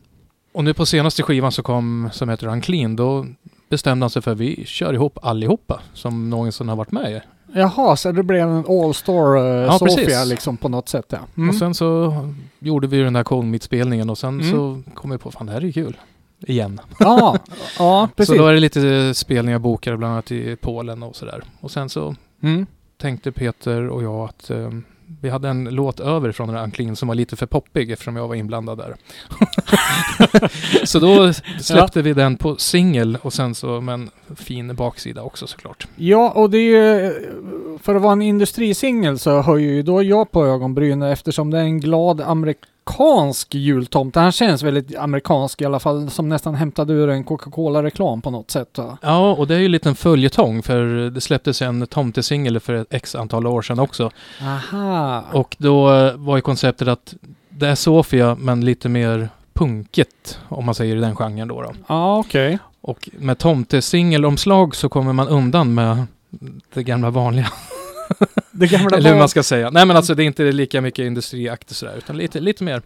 [0.53, 3.26] och nu på senaste skivan som kom, som heter Unclean, då
[3.68, 7.20] bestämde han sig för att vi kör ihop allihopa som någonsin har varit med.
[7.55, 10.26] Jaha, så det blev en all-star eh, Ja, Sofia precis.
[10.26, 11.18] liksom på något sätt ja.
[11.36, 11.48] Mm.
[11.48, 12.14] Och sen så
[12.59, 14.50] gjorde vi den här Cold Meat-spelningen och sen Mm.
[14.53, 15.96] så kom vi på, fan det här är ju kul.
[16.46, 16.80] Igen.
[16.98, 17.38] Ja,
[17.78, 18.36] ja precis.
[18.36, 21.42] Så då är det lite spelningar bokade bland annat i Polen och sådär.
[21.61, 22.66] Och sen så Mm.
[23.00, 24.84] tänkte Peter och jag att ehm,
[25.20, 28.34] vi hade en låt över från Unclean som var lite för poppig eftersom jag var
[28.34, 28.94] inblandad där.
[30.84, 35.46] så då släppte vi den på singel och sen så med en fin baksida också
[35.46, 35.86] såklart.
[35.96, 37.12] Ja, och det är ju,
[37.82, 41.62] för att vara en industrisingel så höjer ju då jag på ögonbrynen eftersom det är
[41.62, 42.20] en glad
[42.85, 44.20] amerikansk jultomte.
[44.20, 48.51] Han känns väldigt amerikansk i alla fall, som nästan hämtade ur en Coca-Cola-reklam på något
[48.51, 48.78] sätt.
[48.78, 48.99] va?
[49.03, 53.14] Ja, och det är ju en följetong för det släpptes en tomtesingel för ett x
[53.14, 54.11] antal år sedan också.
[54.43, 55.24] Aha.
[55.33, 57.14] Och då var ju konceptet att
[57.49, 61.72] det är Sofia men lite mer punkigt om man säger i den genren då.
[61.87, 62.59] Ja, okej.
[62.80, 66.07] Och med tomtesingelomslag så kommer man undan med
[66.74, 67.49] det gamla vanliga.
[68.50, 69.70] Det gamla Eller hur man ska säga.
[69.70, 72.82] Nej men alltså det är inte lika mycket industriaktigt sådär utan lite, lite mer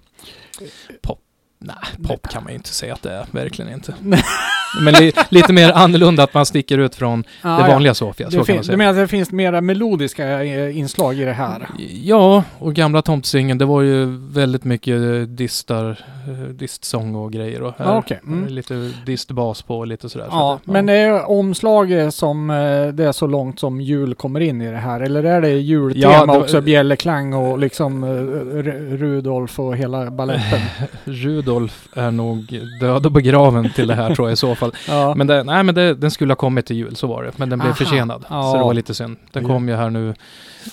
[1.03, 1.21] pop.
[1.67, 3.27] Nej, pop kan man ju inte säga att det är.
[3.31, 3.95] Verkligen inte.
[4.85, 7.69] men li, lite mer annorlunda att man sticker ut från Ja, det ja.
[7.73, 8.27] vanliga Sofia.
[8.27, 8.77] Det Så kan man du säga.
[8.79, 11.69] menar att det finns mera melodiska eh, inslag i det här?
[12.03, 15.91] Ja, och gamla tomtesingen det var ju väldigt mycket eh, distar,
[16.29, 17.63] eh, distsång och grejer.
[17.63, 18.21] Och här Ja, okej.
[18.27, 18.47] Mm.
[18.47, 20.27] lite distbas på och lite sådär.
[20.27, 22.47] Så Ja, att, men är omslaget som
[22.95, 25.01] det är så långt som jul kommer in i det här?
[25.01, 26.61] Eller är det jultema Ja, det- också?
[26.61, 30.61] Bjällerklang och liksom Ru- Rudolf och hela balletten?
[31.05, 31.56] Rudolf
[31.95, 34.73] är nog död och begraven till det här tror jag i så fall.
[34.89, 35.15] Ja.
[35.17, 37.39] Men, det, nej, men det, den skulle ha kommit till jul, så var det.
[37.39, 37.77] Men den blev Aha.
[37.77, 38.25] försenad.
[38.31, 38.43] Ja.
[38.53, 39.17] Så det var lite synd.
[39.33, 39.49] Den Ja.
[39.49, 40.15] kom ju här nu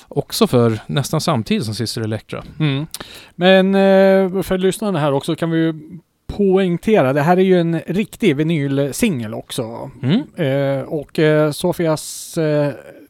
[0.08, 2.44] också för nästan samtidigt som Sister Electra.
[2.60, 2.88] Mm.
[3.36, 5.74] Men eh, för lyssnarna här också kan vi ju
[6.28, 9.92] poängtera, det här är ju en riktig vinylsingel också.
[10.04, 10.22] Mm.
[10.36, 12.38] Eh, och eh, Sofias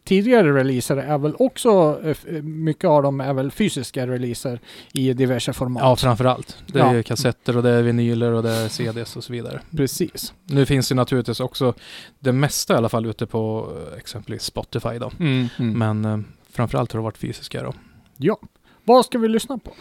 [0.03, 4.59] tidigare releaser är väl också, eh, f- mycket av dem är väl fysiska releaser
[4.93, 5.81] i diverse format.
[5.83, 6.57] Ja, framförallt.
[6.67, 7.03] Det är Ja.
[7.03, 9.61] kassetter och det är vinyler och det är CDs och så vidare.
[9.77, 10.33] Precis.
[10.45, 11.73] Nu finns det naturligtvis också
[12.19, 15.11] det mesta i alla fall ute på eh, exempelvis Spotify då.
[15.19, 15.47] Mm.
[15.57, 16.19] Men eh,
[16.51, 17.73] framförallt har det varit fysiska då.
[18.17, 18.37] Ja.
[18.83, 19.73] Vad ska vi lyssna på?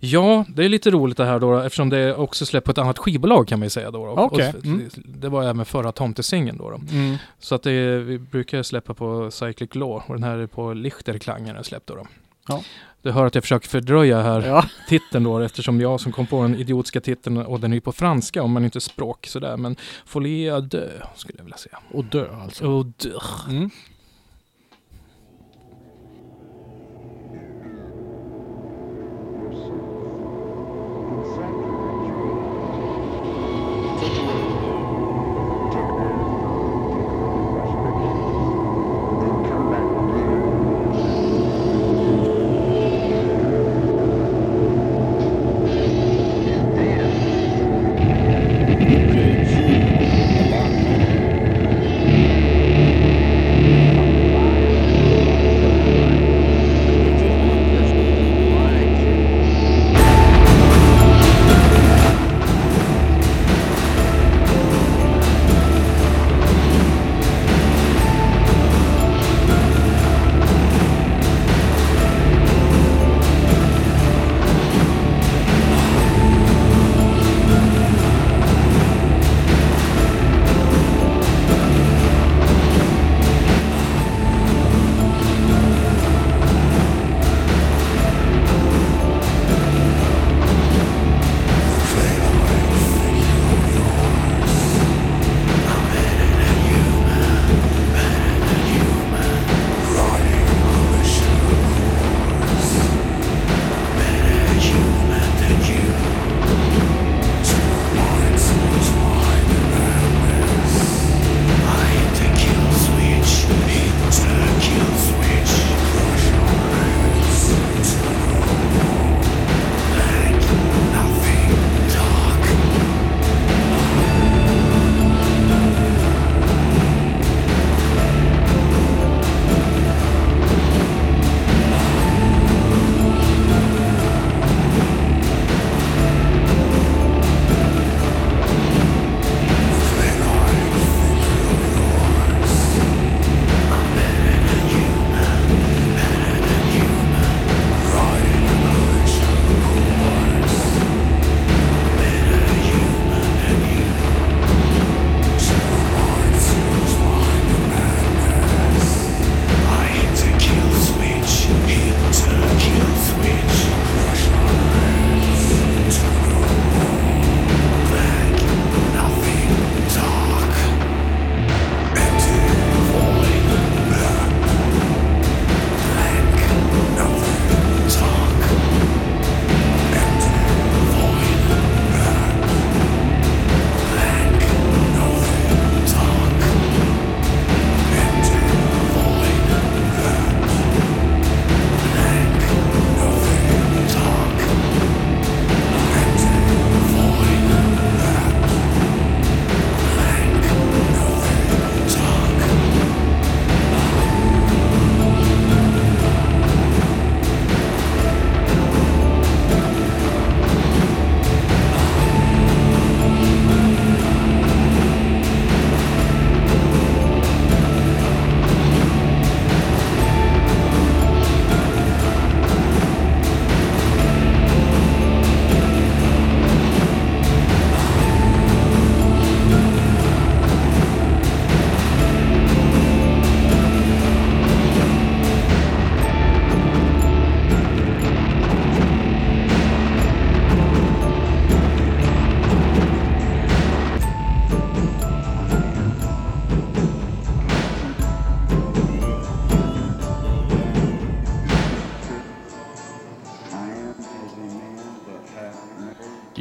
[0.00, 2.98] Ja, det är lite roligt det här då eftersom det också släppt på ett annat
[2.98, 4.06] skivbolag kan man ju säga då.
[4.06, 4.12] då.
[4.12, 4.90] Och mm.
[4.94, 6.70] Det var även förra tomtesingeln då.
[6.70, 6.76] då.
[6.76, 7.16] Mm.
[7.38, 11.56] Så att det vi brukar släppa på Cyclic Law och den här är på Lichterklangen
[11.56, 11.94] är släppt då.
[11.94, 12.06] då.
[12.48, 12.62] Ja.
[13.02, 14.64] Du hör att jag försöker fördröja här Ja.
[14.88, 17.92] titeln då eftersom jag som kom på den idiotiska titeln och den är ju på
[17.92, 19.76] franska om man inte är språk sådär men
[20.06, 21.78] Folie à deux skulle jag vilja säga.
[21.92, 22.66] Och dö alltså.
[22.66, 23.46] Och deux.
[23.48, 23.70] Mm.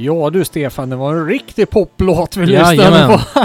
[0.03, 3.41] Ja du Stefan, det var en riktig poplåt vi lyssnade på.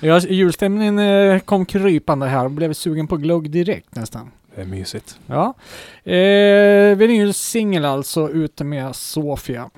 [0.06, 4.30] ja, julstämningen eh, kom krypande här och blev sugen på glögg direkt nästan.
[4.54, 5.18] Det är mysigt.
[5.26, 5.54] Ja.
[6.12, 9.70] Eh, vinylsingel alltså ute med Sofia.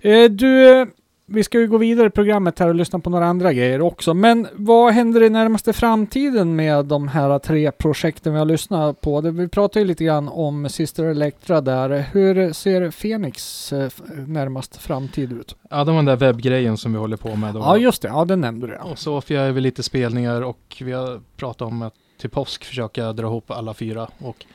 [0.00, 0.86] Eh, du,
[1.30, 4.14] vi ska ju gå vidare i programmet här och lyssna på några andra grejer också.
[4.14, 9.20] Men vad händer i närmaste framtiden med de här tre projekten vi har lyssnat på?
[9.20, 12.04] Vi pratade ju lite grann om Sister Electra där.
[12.12, 13.90] Hur ser Phoenix eh,
[14.26, 15.56] närmast framtid ut?
[15.70, 17.60] Ja, det var den där webbgrejen som vi håller på med då.
[17.60, 18.08] Ja, just det.
[18.08, 18.72] Ja, det nämnde du.
[18.72, 18.84] Ja.
[18.84, 23.12] Och Sofia är väl lite spelningar och vi har pratat om att till påsk försöka
[23.12, 24.46] dra ihop alla fyra och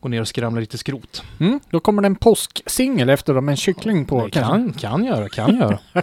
[0.00, 1.22] gå ner och skramla lite skrot.
[1.40, 4.24] Mm, då kommer det en påsksingel efter med en kyckling på.
[4.24, 4.52] Det kanske.
[4.52, 5.78] kan, kan göra, kan göra.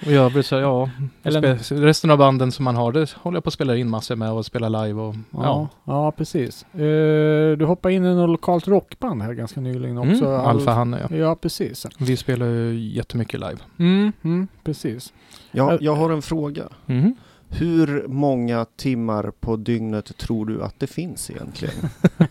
[0.00, 0.90] och i övrigt så, ja,
[1.22, 4.16] Eller- resten av banden som man har, det håller jag på att spela in massor
[4.16, 5.68] med och spela live och Ja, ja.
[5.84, 6.62] ja precis.
[6.74, 10.26] Eh, du hoppade in i något lokalt rockband här ganska nyligen också.
[10.26, 11.16] Mm, Alfa Hanne ja.
[11.16, 11.86] Ja, precis.
[11.98, 13.58] Vi spelar ju jättemycket live.
[13.78, 15.12] Mm, mm, precis.
[15.50, 16.64] Ja, jag har en fråga.
[16.86, 17.14] Mhm.
[17.48, 21.74] Hur många timmar på dygnet tror du att det finns egentligen?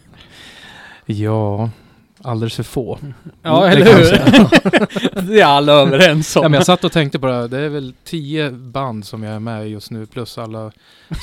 [1.06, 1.70] Ja,
[2.22, 3.00] alldeles för få.
[3.42, 5.22] Ja, eller hur?
[5.28, 6.44] det är alla överens om.
[6.44, 9.24] Ja, men jag satt och tänkte på det, här, det är väl tio band som
[9.24, 10.72] jag är med i just nu, plus alla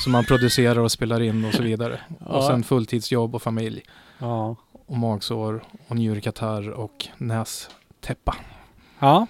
[0.03, 1.99] som man producerar och spelar in och så vidare.
[2.19, 2.47] Och Ja.
[2.47, 3.81] sen fulltidsjobb och familj,
[4.19, 4.55] Ja.
[4.87, 8.35] och magsår, och njurkatarr och nästäppa.
[8.99, 9.27] ja.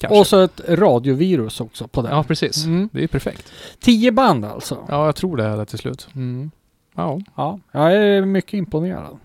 [0.00, 0.18] Kanske.
[0.18, 2.08] Och så ett radiovirus också på det.
[2.08, 2.64] Ja, precis.
[2.64, 2.88] Mm.
[2.92, 3.52] Det är perfekt.
[3.80, 4.78] Tio band alltså.
[4.88, 6.08] Ja, jag tror det är det till slut.
[6.14, 6.50] Mm.
[6.96, 9.18] Ja, Ja, jag är mycket imponerad.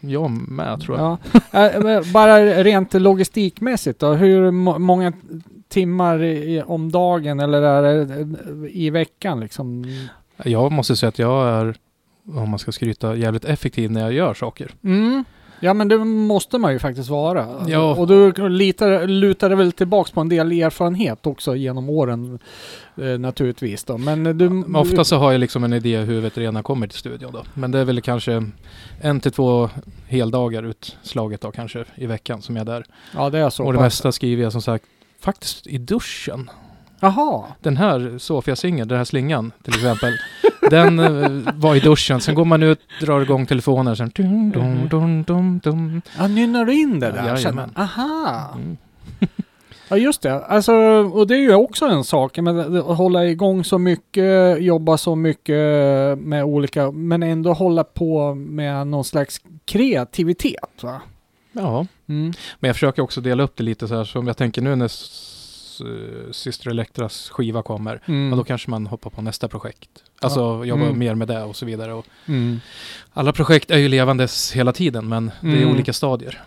[0.00, 1.18] Jag med tror jag.
[1.52, 1.66] Ja.
[1.70, 5.12] Äh, men bara rent logistikmässigt då, hur må- många
[5.68, 8.26] timmar i, om dagen eller är det
[8.70, 9.84] i veckan liksom?
[10.44, 11.74] Jag måste säga att jag är,
[12.34, 14.70] om man ska skryta, jävligt effektiv när jag gör saker.
[14.84, 15.24] Mm.
[15.60, 17.46] Ja men det måste man ju faktiskt vara.
[17.66, 17.94] Ja.
[17.94, 22.38] Och du litar, lutar väl tillbaks på en del erfarenhet också genom åren
[22.96, 23.98] eh, naturligtvis då.
[23.98, 24.50] Men du...
[24.50, 27.42] Men ofta så har jag liksom en idé när jag kommer till studion då.
[27.54, 28.50] Men det är väl kanske
[29.00, 29.70] en till två
[30.06, 32.84] heldagar utslaget då kanske i veckan som jag är där.
[33.14, 34.84] Ja det är så och det mesta skriver jag som sagt
[35.20, 36.50] faktiskt i duschen.
[37.00, 37.44] Jaha.
[37.60, 40.12] Den här Sofia-singeln, den här slingan till exempel.
[40.70, 42.20] den eh, var i duschen.
[42.20, 43.96] Sen går man ut, drar igång telefonen.
[43.96, 46.02] Sen dum, dum, dum, dum, dum.
[46.18, 47.16] Ja, nynnar du in det där?
[47.16, 47.36] Ja, sen?
[47.36, 47.70] jajamän.
[47.76, 48.50] Aha.
[48.54, 48.76] Mm.
[49.90, 50.44] Ja just det.
[50.44, 50.72] Alltså,
[51.12, 55.14] och det är ju också en sak med att hålla igång så mycket, jobba så
[55.14, 55.56] mycket
[56.18, 61.00] med olika, men ändå hålla på med någon slags kreativitet va?
[61.52, 62.32] Ja, Mm.
[62.60, 64.88] men jag försöker också dela upp det lite så här som jag tänker nu när
[65.80, 68.00] eh, Syster Elektras skiva kommer.
[68.06, 68.30] Mm.
[68.30, 69.88] Ja, då kanske man hoppar på nästa projekt.
[70.20, 70.98] Alltså jobba Mm.
[70.98, 71.92] mer med det och så vidare.
[71.94, 72.60] Och Mm.
[73.12, 75.70] alla projekt är ju levandes hela tiden men det är Mm.
[75.70, 76.42] olika stadier.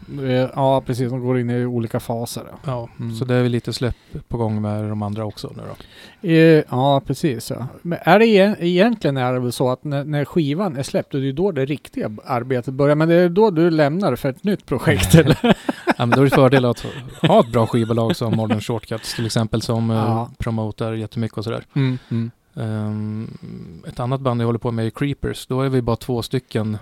[0.56, 2.44] Ja precis, de går in i olika faser.
[2.52, 2.58] ja.
[2.66, 3.16] Ja, Mm.
[3.16, 3.96] så det är väl lite släpp
[4.28, 6.28] på gång med de andra också nu då.
[6.30, 7.50] Eh, Ja, precis.
[7.50, 7.68] Ja.
[7.82, 11.12] Men är det e- egentligen är det väl så att när, när skivan är släppt,
[11.12, 12.96] det är då det riktiga arbetet börjar.
[12.96, 15.58] Men det är då du lämnar för ett nytt projekt eller?
[15.86, 16.86] Ja, men då är det fördel att
[17.22, 19.96] ha ett bra skivbolag som Modern Shortcuts till exempel som Ja.
[20.08, 20.30] ja.
[20.38, 21.64] promotar jättemycket och sådär.
[21.74, 21.98] Mm.
[22.12, 22.32] Mm.
[22.56, 25.46] Ehm, ett annat band jag håller på med är Creepers.
[25.48, 26.78] Då är vi bara två stycken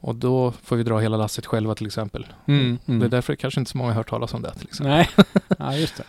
[0.00, 2.26] och då får vi dra hela lasset själva till exempel.
[2.46, 2.78] Mm.
[2.86, 3.00] Mm.
[3.00, 4.92] Det är därför kanske inte så många har hört talas om det till exempel.
[4.96, 5.08] Nej,
[5.58, 6.04] ja just det.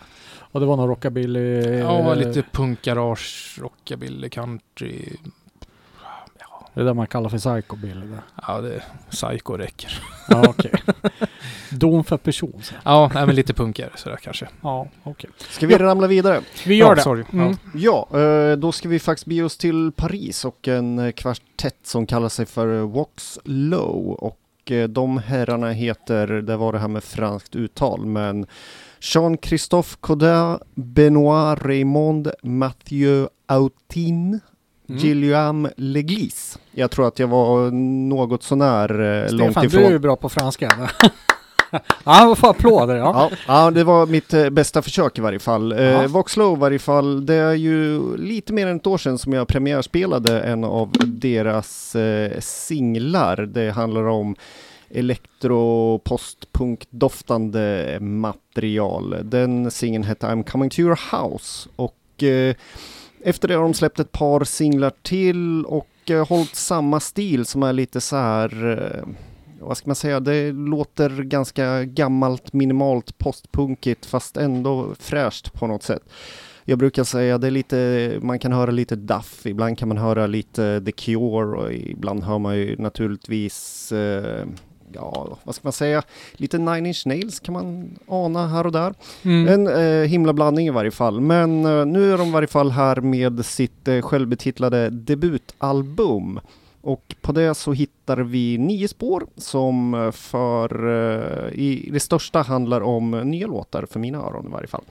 [0.50, 1.78] Och det var någon rockabilly...
[1.78, 5.04] Ja, eh, lite punkgarage, rockabilly, country.
[6.78, 8.06] Det där man kallar för psychobilly.
[8.06, 8.20] där.
[8.46, 10.02] Ja, det psycho räcker.
[10.28, 10.72] Ja, okej.
[11.70, 12.60] Dom för person.
[12.62, 12.74] så.
[12.84, 14.48] Ja, nej, men lite punkigare sådär kanske.
[14.62, 15.30] Ja, okej.
[15.38, 16.40] Ska vi ramla vidare?
[16.66, 17.00] Vi gör Ja, det.
[17.00, 17.24] sorry.
[17.32, 17.56] Mm.
[17.74, 22.28] Ja, eh, då ska vi faktiskt bege oss till Paris och en kvartett som kallar
[22.28, 24.10] sig för Vox Low.
[24.10, 28.46] Och eh, de herrarna heter, det var det här med franskt uttal, men
[29.00, 34.40] Jean-Christophe Codin, Benoit Raymond, Mathieu Autin,
[34.88, 35.00] Mm.
[35.00, 36.58] Gilliam Leglise.
[36.72, 37.70] Jag tror att jag var
[38.08, 39.80] något sånär eh, långt Stefan, ifrån.
[39.82, 40.72] du är ju bra på franska.
[41.70, 42.96] ja, han får applåder.
[42.96, 43.30] Ja.
[43.30, 45.72] Ja, ja, det var mitt eh, bästa försök i varje fall.
[45.72, 46.06] Eh, Ja.
[46.08, 49.48] Voxlow i varje fall, det är ju lite mer än ett år sedan som jag
[49.48, 53.36] premiärspelade en av deras eh, singlar.
[53.36, 54.36] Det handlar om
[54.90, 59.16] elektro postpunk-doftande material.
[59.24, 62.54] Den singeln hette I'm coming to your house och eh,
[63.22, 67.62] efter det har de släppt ett par singlar till och eh, hållit samma stil som
[67.62, 69.08] är lite så här eh,
[69.60, 75.82] vad ska man säga, det låter ganska gammalt, minimalt, postpunkigt fast ändå fräscht på något
[75.82, 76.02] sätt.
[76.64, 80.26] Jag brukar säga det är lite, man kan höra lite Duff, ibland kan man höra
[80.26, 84.46] lite The Cure och ibland hör man ju naturligtvis, eh,
[84.92, 88.94] ja vad ska man säga, lite Nine Inch Nails kan man ana här och där.
[89.22, 89.48] Mm.
[89.48, 91.20] En eh, himla blandning i varje fall.
[91.20, 96.40] Men eh, nu är de i varje fall här med sitt eh, självbetitlade debutalbum.
[96.80, 102.42] Och på det så hittar vi nio spår som eh, för eh, i det största
[102.42, 104.84] handlar om nya låtar för mina öron i varje fall.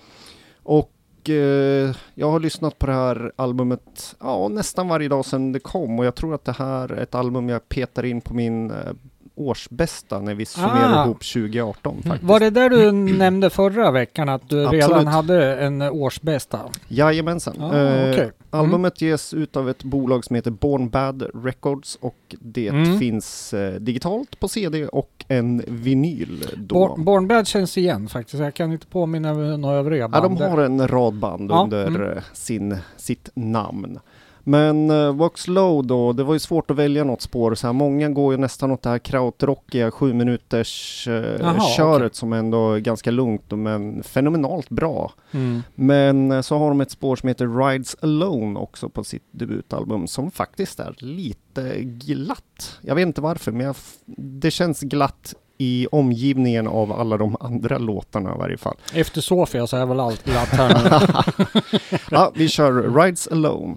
[0.64, 5.60] Och eh, jag har lyssnat på det här albumet ja, nästan varje dag sedan det
[5.60, 8.74] kom och jag tror att det här är ett album jag petar in på min
[9.38, 11.06] årsbästa när vi summerar Ah.
[11.06, 12.24] ihop 2018 faktiskt.
[12.24, 15.08] Var det där du nämnde förra veckan att du redan Absolut.
[15.08, 16.60] hade en årsbästa?
[16.88, 17.56] Jajamensan.
[17.60, 18.32] Ja, Eh, okej.
[18.50, 23.00] Albumet ges ut av ett bolag som heter Born Bad Records och det Mm.
[23.00, 26.76] finns eh, digitalt på CD och en vinyl då.
[26.76, 28.40] Born, Born Bad känns igen faktiskt.
[28.44, 30.38] Jag kan inte påminna mig några övriga Ja, band.
[30.40, 32.02] de har en rad band Ja, under mm.
[32.02, 34.00] eh, sin, sitt namn.
[34.48, 37.56] Men uh, Walk Slow då, det var ju svårt att välja något spår.
[37.56, 42.06] Så här, många går ju nästan åt det här krautrockiga sju minuters uh, Jaha, köret
[42.06, 42.16] okej.
[42.16, 45.12] som ändå är ganska lugnt men fenomenalt bra.
[45.32, 45.64] Mm.
[45.76, 50.08] Men eh, så har de ett spår som heter Rides Alone också på sitt debutalbum
[50.08, 52.80] som faktiskt är lite glatt.
[52.82, 53.74] Jag vet inte varför men
[54.18, 58.76] det känns glatt i omgivningen av alla de andra låtarna i varje fall.
[58.94, 62.00] Efter Sofia så är väl allt glatt här nu.
[62.12, 63.76] Ja, vi kör Rides Alone.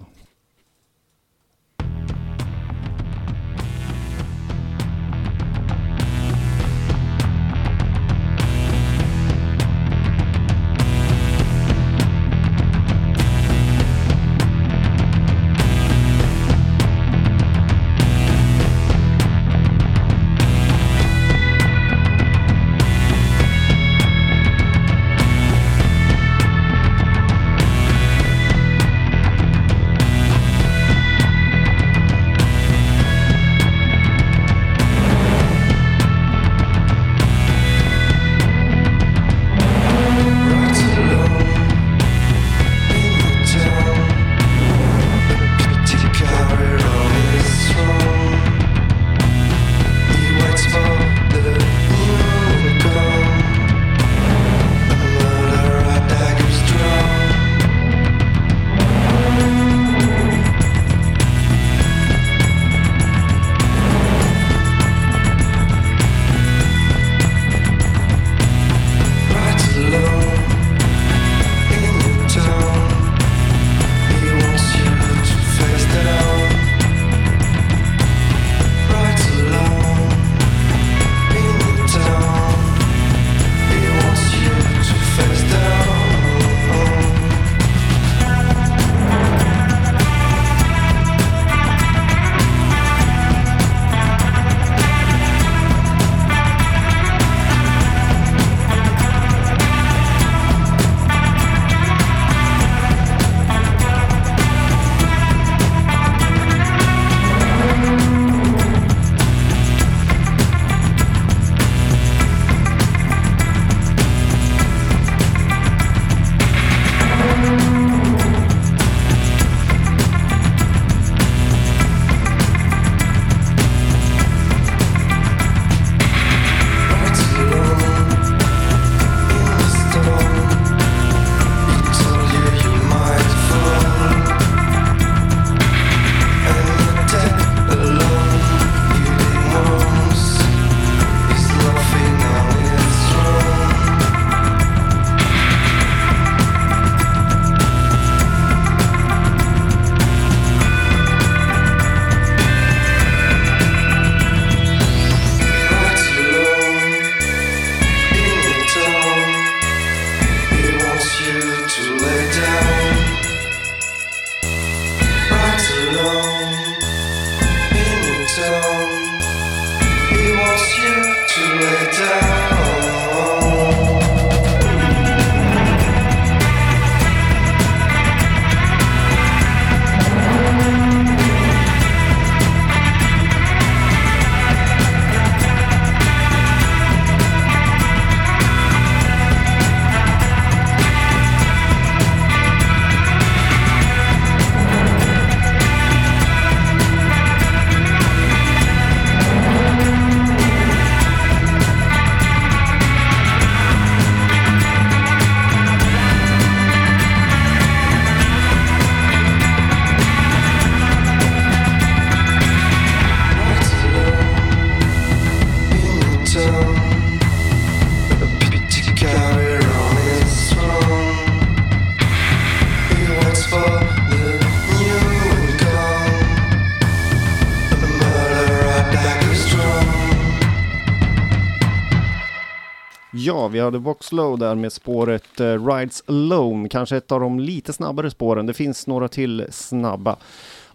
[233.51, 238.11] Vi hade Voxlow där med spåret eh, Rides Alone, kanske ett av de lite snabbare
[238.11, 238.45] spåren.
[238.45, 240.15] Det finns några till snabba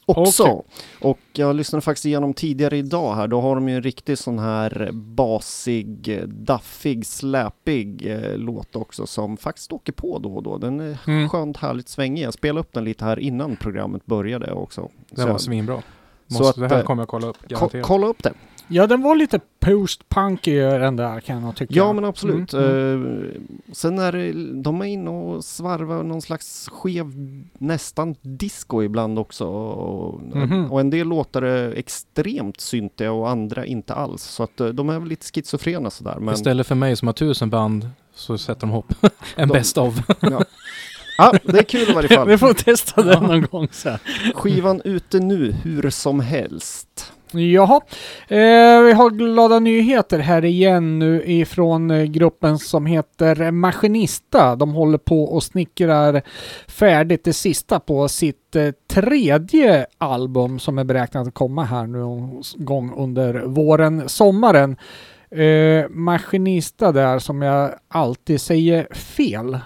[0.08, 0.42] också.
[0.44, 0.62] Okej.
[1.00, 4.38] Och jag lyssnade faktiskt igenom tidigare idag här, då har de ju en riktig sån
[4.38, 10.58] här basig, daffig, släpig eh, låt också som faktiskt åker på då och då.
[10.58, 11.28] Den är Mm.
[11.28, 12.22] skönt härligt svängig.
[12.24, 14.88] Jag spelade upp den lite här innan programmet började också.
[15.10, 15.82] Den Så var svinbra.
[16.28, 17.86] Så Måste, att, det här eh, kommer jag kolla upp, ko- garanterat.
[17.86, 18.32] kolla upp det.
[18.68, 21.74] Ja, den var lite post-punkig den där kan jag tycka.
[21.74, 22.52] Ja men absolut.
[22.52, 22.66] Mm,
[23.26, 23.40] Eh,
[23.72, 27.06] sen är det, de är inne och svarvar någon slags skev,
[27.58, 29.44] nästan disco ibland också.
[29.46, 30.72] Och, Mhm.
[30.72, 34.22] och en del låtar är extremt syntiga och andra inte alls.
[34.22, 36.16] Så att eh, de är väl lite schizofrena sådär.
[36.20, 38.92] Men Istället för mig som har tusen band så sätter de ihop
[39.36, 39.94] en De- best of.
[41.18, 42.38] ja, det är kul i varje Vi fall.
[42.38, 43.98] får testa den någon gång sen.
[44.34, 47.12] Skivan ute nu, hur som helst.
[47.32, 47.80] Jaha,
[48.28, 54.56] eh, vi har glada nyheter här igen nu ifrån eh, gruppen som heter Maskinista.
[54.56, 56.22] De håller på och snickrar
[56.68, 61.98] färdigt det sista på sitt eh, tredje album som är beräknat att komma här nu
[61.98, 64.76] någon gång under våren, sommaren.
[65.30, 69.58] Eh, Maskinista där som jag alltid säger fel.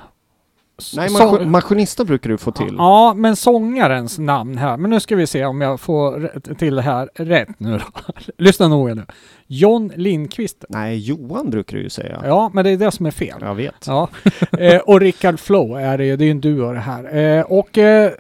[0.96, 2.74] Nej, så- maskin- maskinista brukar du få till.
[2.78, 4.76] Ja, men sångarens namn här.
[4.76, 8.12] Men nu ska vi se om jag får till det här rätt nu då.
[8.38, 9.06] Lyssna noga nu.
[9.46, 10.64] John Lindqvist.
[10.68, 12.22] Nej, Johan brukar du ju säga.
[12.24, 13.38] Ja, men det är det som är fel.
[13.40, 13.86] Jag vet.
[13.86, 14.08] Ja.
[14.58, 16.16] eh, och Rickard Flow är det ju.
[16.16, 17.16] Det är ju en duo det här.
[17.16, 18.12] Eh, och eh,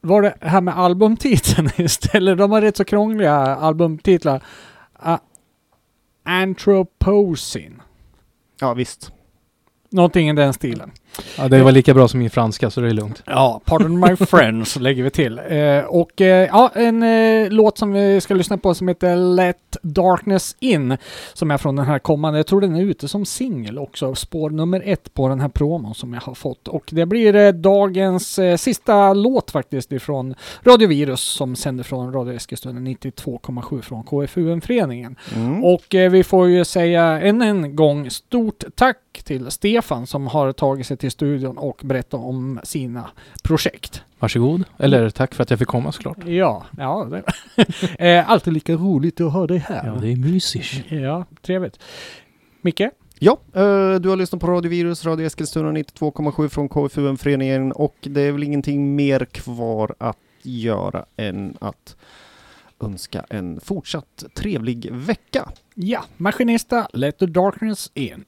[0.00, 2.38] var det här med albumtiteln istället?
[2.38, 4.42] De har rätt så krångliga albumtitlar.
[5.06, 5.16] Uh,
[6.24, 7.74] Anthropocene.
[8.60, 9.12] Ja, visst.
[9.90, 10.90] Någonting i den stilen.
[11.38, 13.22] Ja, det var lika bra som min franska så det är lugnt.
[13.26, 15.38] Ja, Pardon My Friends lägger vi till.
[15.48, 19.76] Eh, och eh, ja, en eh, låt som vi ska lyssna på som heter Let
[19.82, 20.96] Darkness In.
[21.34, 24.14] Som är från den här kommande, jag tror den är ute som singel också.
[24.14, 26.68] Spår nummer ett på den här promon som jag har fått.
[26.68, 32.12] Och det blir eh, dagens eh, sista låt faktiskt ifrån Radio Virus som sänder från
[32.12, 35.16] Radio Eskilstuna 92,7 från KFUM-föreningen.
[35.34, 35.64] Mm.
[35.64, 40.52] Och eh, vi får ju säga än en gång stort tack till Stefan som har
[40.52, 43.10] tagit sig till studion och berättat om sina
[43.42, 44.02] projekt.
[44.18, 44.64] Varsågod.
[44.78, 46.18] Eller tack för att jag fick komma såklart.
[46.26, 47.08] Ja, ja.
[47.10, 47.22] Det.
[48.18, 49.86] eh, alltid lika roligt att ha dig här.
[49.86, 50.90] Ja, det är mysigt.
[50.90, 51.78] Ja, trevligt.
[52.60, 52.82] Micke?
[53.18, 58.20] Ja, eh, du har lyssnat på Radio Virus, Radio Eskilstuna 92,7 från KFUM-föreningen och det
[58.20, 61.96] är väl ingenting mer kvar att göra än att
[62.80, 65.48] önska en fortsatt trevlig vecka.
[65.74, 68.24] Ja, Maskinista, Let the Darkness In.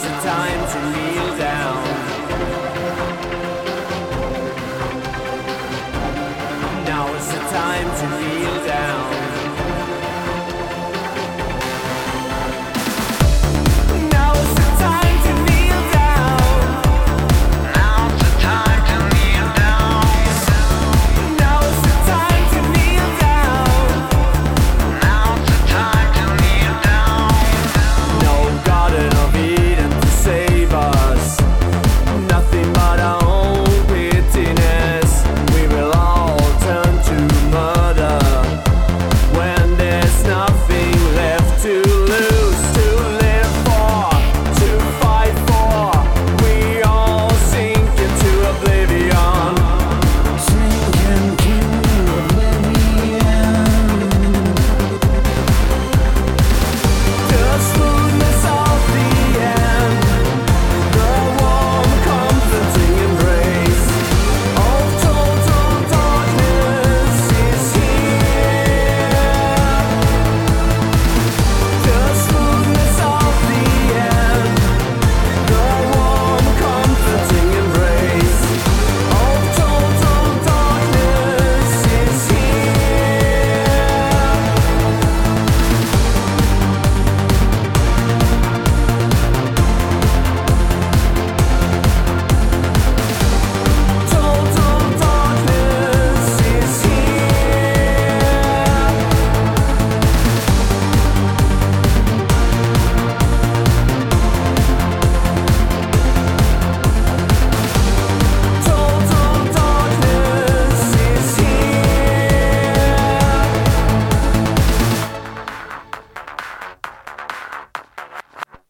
[0.00, 1.47] It's a time to kneel down.